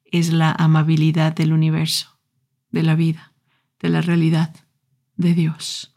es 0.05 0.31
la 0.31 0.53
amabilidad 0.53 1.35
del 1.35 1.51
universo, 1.51 2.17
de 2.71 2.81
la 2.81 2.95
vida, 2.95 3.33
de 3.81 3.89
la 3.89 3.99
realidad, 3.99 4.55
de 5.17 5.33
Dios. 5.33 5.93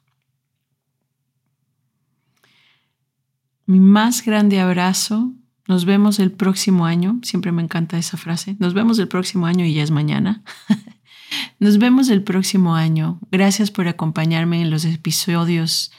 Mi 3.64 3.78
más 3.78 4.24
grande 4.24 4.58
abrazo. 4.58 5.32
Nos 5.68 5.84
vemos 5.84 6.18
el 6.18 6.32
próximo 6.32 6.84
año. 6.84 7.20
Siempre 7.22 7.52
me 7.52 7.62
encanta 7.62 7.96
esa 7.96 8.16
frase. 8.16 8.56
Nos 8.58 8.74
vemos 8.74 8.98
el 8.98 9.06
próximo 9.06 9.46
año 9.46 9.64
y 9.64 9.74
ya 9.74 9.84
es 9.84 9.92
mañana. 9.92 10.42
Nos 11.60 11.78
vemos 11.78 12.08
el 12.08 12.24
próximo 12.24 12.74
año. 12.74 13.20
Gracias 13.30 13.70
por 13.70 13.86
acompañarme 13.86 14.60
en 14.60 14.70
los 14.70 14.84
episodios 14.84 15.92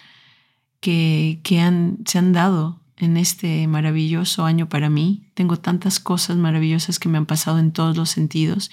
que, 0.79 1.39
han, 1.59 1.99
se 2.05 2.17
han 2.17 2.33
dado 2.33 2.81
en 2.97 3.17
este 3.17 3.67
maravilloso 3.67 4.45
año 4.45 4.69
para 4.69 4.89
mí. 4.89 5.29
Tengo 5.33 5.57
tantas 5.57 5.99
cosas 5.99 6.37
maravillosas 6.37 6.99
que 6.99 7.09
me 7.09 7.17
han 7.17 7.25
pasado 7.25 7.59
en 7.59 7.71
todos 7.71 7.97
los 7.97 8.09
sentidos 8.09 8.71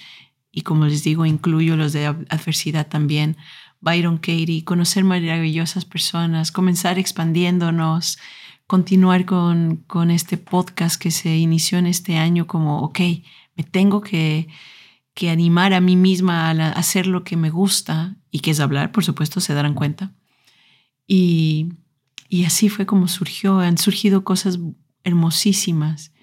y 0.55 0.61
como 0.61 0.85
les 0.85 1.03
digo, 1.03 1.25
incluyo 1.25 1.75
los 1.75 1.93
de 1.93 2.05
adversidad 2.05 2.87
también. 2.87 3.37
Byron 3.81 4.17
Katie, 4.17 4.63
conocer 4.63 5.03
maravillosas 5.03 5.83
personas, 5.83 6.51
comenzar 6.51 6.99
expandiéndonos, 6.99 8.19
continuar 8.67 9.25
con, 9.25 9.77
con 9.87 10.11
este 10.11 10.37
podcast 10.37 11.01
que 11.01 11.09
se 11.09 11.35
inició 11.37 11.79
en 11.79 11.87
este 11.87 12.17
año 12.17 12.45
como, 12.45 12.81
ok, 12.81 12.99
me 13.55 13.63
tengo 13.63 14.01
que, 14.01 14.47
que 15.15 15.31
animar 15.31 15.73
a 15.73 15.81
mí 15.81 15.95
misma 15.95 16.49
a, 16.49 16.51
a 16.51 16.69
hacer 16.69 17.07
lo 17.07 17.23
que 17.23 17.35
me 17.35 17.49
gusta 17.49 18.15
y 18.29 18.39
que 18.39 18.51
es 18.51 18.59
hablar, 18.59 18.91
por 18.91 19.03
supuesto, 19.03 19.39
se 19.39 19.55
darán 19.55 19.73
cuenta. 19.73 20.13
Y 21.07 21.73
y 22.33 22.45
así 22.45 22.67
fue 22.67 22.87
como 22.87 23.07
surgió, 23.07 23.59
han 23.59 23.77
surgido 23.77 24.23
cosas 24.23 24.57
hermosísimas. 25.03 26.13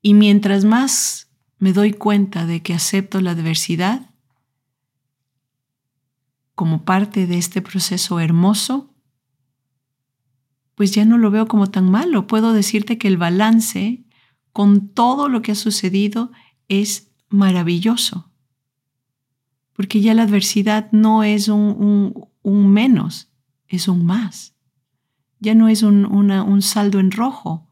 Y 0.00 0.14
mientras 0.14 0.64
más 0.64 1.30
me 1.58 1.74
doy 1.74 1.92
cuenta 1.92 2.46
de 2.46 2.62
que 2.62 2.72
acepto 2.72 3.20
la 3.20 3.32
adversidad 3.32 4.14
como 6.54 6.86
parte 6.86 7.26
de 7.26 7.36
este 7.36 7.60
proceso 7.60 8.18
hermoso, 8.18 8.94
pues 10.74 10.92
ya 10.92 11.04
no 11.04 11.18
lo 11.18 11.30
veo 11.30 11.46
como 11.46 11.66
tan 11.66 11.90
malo. 11.90 12.26
Puedo 12.26 12.54
decirte 12.54 12.96
que 12.96 13.08
el 13.08 13.18
balance 13.18 14.06
con 14.54 14.88
todo 14.88 15.28
lo 15.28 15.42
que 15.42 15.52
ha 15.52 15.54
sucedido 15.54 16.32
es 16.68 17.10
maravilloso, 17.28 18.32
porque 19.74 20.00
ya 20.00 20.14
la 20.14 20.22
adversidad 20.22 20.90
no 20.92 21.24
es 21.24 21.48
un, 21.48 22.26
un 22.40 22.72
menos, 22.72 23.30
es 23.68 23.86
un 23.86 24.06
más 24.06 24.51
ya 25.42 25.56
no 25.56 25.68
es 25.68 25.82
un, 25.82 26.62
saldo 26.62 27.00
en 27.00 27.10
rojo, 27.10 27.68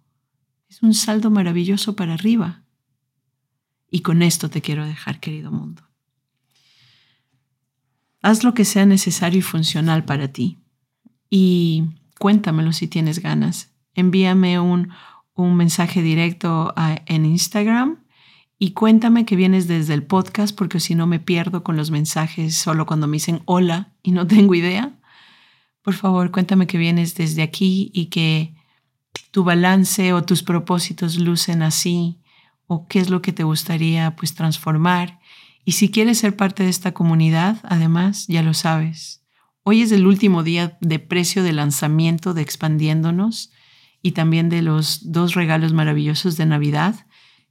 es 0.68 0.82
un 0.82 0.92
saldo 0.92 1.30
maravilloso 1.30 1.94
para 1.94 2.14
arriba. 2.14 2.64
Y 3.88 4.00
con 4.00 4.22
esto 4.22 4.50
te 4.50 4.60
quiero 4.60 4.84
dejar, 4.84 5.20
querido 5.20 5.52
mundo. 5.52 5.82
Haz 8.22 8.42
lo 8.42 8.54
que 8.54 8.64
sea 8.64 8.86
necesario 8.86 9.38
y 9.38 9.42
funcional 9.42 10.04
para 10.04 10.28
ti. 10.28 10.58
Y 11.30 11.84
cuéntamelo 12.18 12.72
si 12.72 12.88
tienes 12.88 13.20
ganas. 13.20 13.72
Envíame 13.94 14.58
un 14.58 14.90
mensaje 15.36 16.02
directo 16.02 16.74
en 17.06 17.24
Instagram 17.24 18.00
y 18.58 18.72
cuéntame 18.72 19.24
que 19.24 19.36
vienes 19.36 19.68
desde 19.68 19.94
el 19.94 20.02
podcast 20.02 20.56
porque 20.56 20.80
si 20.80 20.96
no 20.96 21.06
me 21.06 21.20
pierdo 21.20 21.62
con 21.62 21.76
los 21.76 21.92
mensajes 21.92 22.56
solo 22.56 22.84
cuando 22.84 23.06
me 23.06 23.16
dicen 23.16 23.42
hola 23.44 23.94
y 24.02 24.10
no 24.10 24.26
tengo 24.26 24.56
idea. 24.56 24.99
Por 25.82 25.94
favor, 25.94 26.30
cuéntame 26.30 26.66
que 26.66 26.78
vienes 26.78 27.14
desde 27.14 27.42
aquí 27.42 27.90
y 27.94 28.06
que 28.06 28.54
tu 29.30 29.44
balance 29.44 30.12
o 30.12 30.24
tus 30.24 30.42
propósitos 30.42 31.16
lucen 31.18 31.62
así 31.62 32.20
o 32.66 32.86
qué 32.86 33.00
es 33.00 33.10
lo 33.10 33.22
que 33.22 33.32
te 33.32 33.44
gustaría 33.44 34.14
pues 34.16 34.34
transformar. 34.34 35.20
Y 35.64 35.72
si 35.72 35.90
quieres 35.90 36.18
ser 36.18 36.36
parte 36.36 36.62
de 36.62 36.68
esta 36.68 36.92
comunidad, 36.92 37.58
además, 37.64 38.26
ya 38.28 38.42
lo 38.42 38.54
sabes. 38.54 39.24
Hoy 39.62 39.82
es 39.82 39.92
el 39.92 40.06
último 40.06 40.42
día 40.42 40.78
de 40.80 40.98
precio 40.98 41.42
de 41.42 41.52
lanzamiento 41.52 42.34
de 42.34 42.42
Expandiéndonos 42.42 43.50
y 44.02 44.12
también 44.12 44.48
de 44.48 44.62
los 44.62 45.12
dos 45.12 45.34
regalos 45.34 45.72
maravillosos 45.72 46.36
de 46.36 46.46
Navidad, 46.46 47.06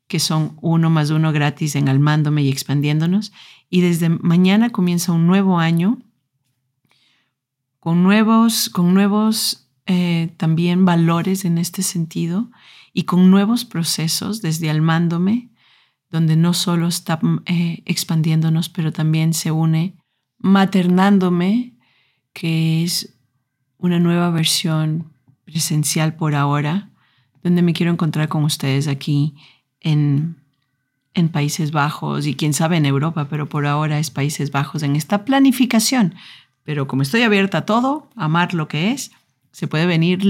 que 0.08 0.20
son 0.20 0.58
uno 0.62 0.90
más 0.90 1.12
uno 1.12 1.32
gratis 1.32 1.76
en 1.76 1.88
Almándome 1.88 2.44
y 2.44 2.50
Expandiéndonos. 2.50 3.32
Y 3.70 3.82
desde 3.82 4.10
mañana 4.10 4.72
comienza 4.72 5.12
un 5.12 5.28
nuevo 5.28 5.60
año 5.60 6.00
con 7.80 8.04
nuevos, 8.04 8.70
con 8.70 8.94
nuevos 8.94 9.70
eh, 9.86 10.34
también 10.38 10.86
valores 10.86 11.46
en 11.46 11.58
este 11.58 11.82
sentido 11.82 12.52
y 12.94 13.04
con 13.04 13.32
nuevos 13.32 13.66
procesos 13.66 14.42
desde 14.42 14.70
Almándome, 14.70 15.50
donde 16.10 16.36
no 16.36 16.54
solo 16.54 16.88
está 16.88 17.20
eh, 17.46 17.82
expandiéndonos, 17.86 18.70
pero 18.70 18.92
también 18.92 19.34
se 19.34 19.52
une 19.52 19.96
maternándome, 20.38 21.74
que 22.34 22.84
es 22.84 23.16
una 23.78 24.00
nueva 24.00 24.30
versión 24.30 25.12
presencial 25.46 26.16
por 26.16 26.36
ahora, 26.36 26.90
donde 27.44 27.62
me 27.62 27.74
quiero 27.74 27.92
encontrar 27.92 28.28
con 28.28 28.44
ustedes 28.44 28.88
aquí 28.88 29.36
en, 29.80 30.38
en 31.14 31.30
Países 31.30 31.72
Bajos 31.72 32.28
y 32.28 32.36
quién 32.36 32.54
sabe 32.54 32.78
en 32.78 32.86
Europa, 32.86 33.28
pero 33.30 33.48
por 33.48 33.66
ahora 33.66 34.00
es 34.00 34.12
Países 34.12 34.52
Bajos 34.52 34.84
en 34.84 34.96
esta 34.96 35.26
planificación. 35.26 36.16
Pero 36.64 36.88
como 36.88 37.02
estoy 37.02 37.24
abierta 37.24 37.60
a 37.60 37.66
todo, 37.66 38.10
amar 38.16 38.54
lo 38.54 38.68
que 38.68 38.92
es, 38.92 39.12
se 39.52 39.68
puede 39.68 39.86
venir 39.86 40.22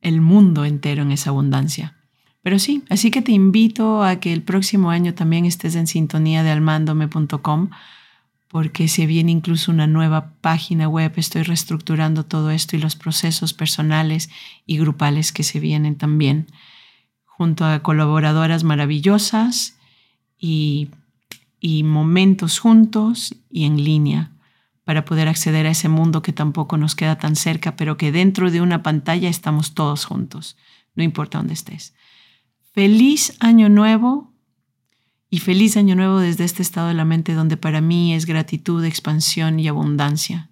el 0.00 0.20
mundo 0.20 0.64
entero 0.64 1.02
en 1.02 1.12
esa 1.12 1.30
abundancia. 1.30 1.96
Pero 2.42 2.58
sí, 2.58 2.84
así 2.90 3.10
que 3.10 3.22
te 3.22 3.32
invito 3.32 4.02
a 4.02 4.16
que 4.20 4.32
el 4.32 4.42
próximo 4.42 4.90
año 4.90 5.14
también 5.14 5.46
estés 5.46 5.76
en 5.76 5.86
sintonía 5.86 6.42
de 6.42 6.50
almándome.com 6.50 7.70
porque 8.48 8.86
se 8.86 9.06
viene 9.06 9.32
incluso 9.32 9.72
una 9.72 9.86
nueva 9.86 10.34
página 10.42 10.86
web, 10.86 11.12
estoy 11.16 11.42
reestructurando 11.42 12.24
todo 12.24 12.50
esto 12.50 12.76
y 12.76 12.80
los 12.80 12.96
procesos 12.96 13.54
personales 13.54 14.28
y 14.66 14.78
grupales 14.78 15.32
que 15.32 15.42
se 15.42 15.58
vienen 15.58 15.96
también, 15.96 16.46
junto 17.24 17.64
a 17.64 17.82
colaboradoras 17.82 18.62
maravillosas 18.62 19.76
y, 20.38 20.90
y 21.60 21.82
momentos 21.82 22.58
juntos 22.58 23.34
y 23.50 23.64
en 23.64 23.82
línea 23.82 24.33
para 24.84 25.04
poder 25.04 25.28
acceder 25.28 25.66
a 25.66 25.70
ese 25.70 25.88
mundo 25.88 26.22
que 26.22 26.32
tampoco 26.32 26.76
nos 26.76 26.94
queda 26.94 27.18
tan 27.18 27.36
cerca, 27.36 27.74
pero 27.74 27.96
que 27.96 28.12
dentro 28.12 28.50
de 28.50 28.60
una 28.60 28.82
pantalla 28.82 29.28
estamos 29.28 29.74
todos 29.74 30.04
juntos, 30.04 30.56
no 30.94 31.02
importa 31.02 31.38
dónde 31.38 31.54
estés. 31.54 31.94
Feliz 32.72 33.34
año 33.40 33.68
nuevo 33.68 34.32
y 35.30 35.38
feliz 35.38 35.76
año 35.76 35.96
nuevo 35.96 36.18
desde 36.18 36.44
este 36.44 36.62
estado 36.62 36.88
de 36.88 36.94
la 36.94 37.04
mente 37.04 37.34
donde 37.34 37.56
para 37.56 37.80
mí 37.80 38.14
es 38.14 38.26
gratitud, 38.26 38.84
expansión 38.84 39.58
y 39.58 39.68
abundancia. 39.68 40.50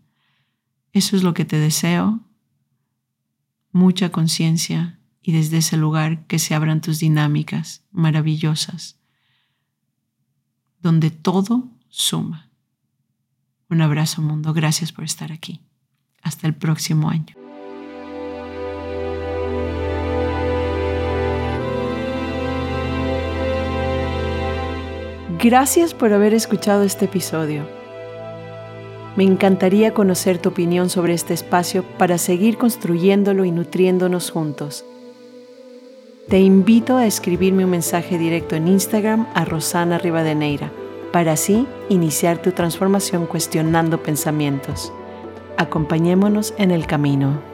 Eso 0.93 1.17
es 1.17 1.23
lo 1.23 1.35
que 1.35 1.45
te 1.45 1.59
deseo, 1.59 2.21
mucha 3.71 4.11
conciencia 4.11 4.99
y 5.23 5.33
desde 5.33 5.59
ese 5.59 5.77
lugar 5.77 6.27
que 6.27 6.39
se 6.39 6.55
abran 6.55 6.81
tus 6.81 6.99
dinámicas 6.99 7.85
maravillosas, 7.91 8.99
donde 10.81 11.11
todo 11.11 11.71
suma. 11.89 12.52
Un 13.73 13.81
abrazo 13.81 14.21
mundo, 14.21 14.53
gracias 14.53 14.93
por 14.93 15.03
estar 15.03 15.33
aquí. 15.33 15.63
Hasta 16.23 16.47
el 16.47 16.53
próximo 16.53 17.09
año. 17.09 17.35
Gracias 25.43 25.95
por 25.95 26.13
haber 26.13 26.35
escuchado 26.35 26.83
este 26.83 27.07
episodio. 27.07 27.67
Me 29.17 29.25
encantaría 29.25 29.95
conocer 29.95 30.37
tu 30.37 30.51
opinión 30.51 30.91
sobre 30.91 31.15
este 31.15 31.33
espacio 31.33 31.83
para 31.97 32.19
seguir 32.19 32.59
construyéndolo 32.59 33.47
y 33.47 33.53
nutriéndonos 33.53 34.31
juntos. 34.31 34.85
Te 36.29 36.41
invito 36.41 36.99
a 36.99 37.07
escribirme 37.07 37.65
un 37.65 37.71
mensaje 37.71 38.19
directo 38.19 38.55
en 38.55 38.69
Instagram 38.69 39.27
a 39.33 39.47
Rosana 39.47 39.97
Rivadeneira 39.97 40.71
para 41.13 41.33
así 41.33 41.67
iniciar 41.89 42.39
tu 42.39 42.53
transformación 42.53 43.27
cuestionando 43.27 44.03
pensamientos. 44.03 44.93
Acompañémonos 45.59 46.55
en 46.59 46.71
el 46.71 46.87
camino. 46.87 47.52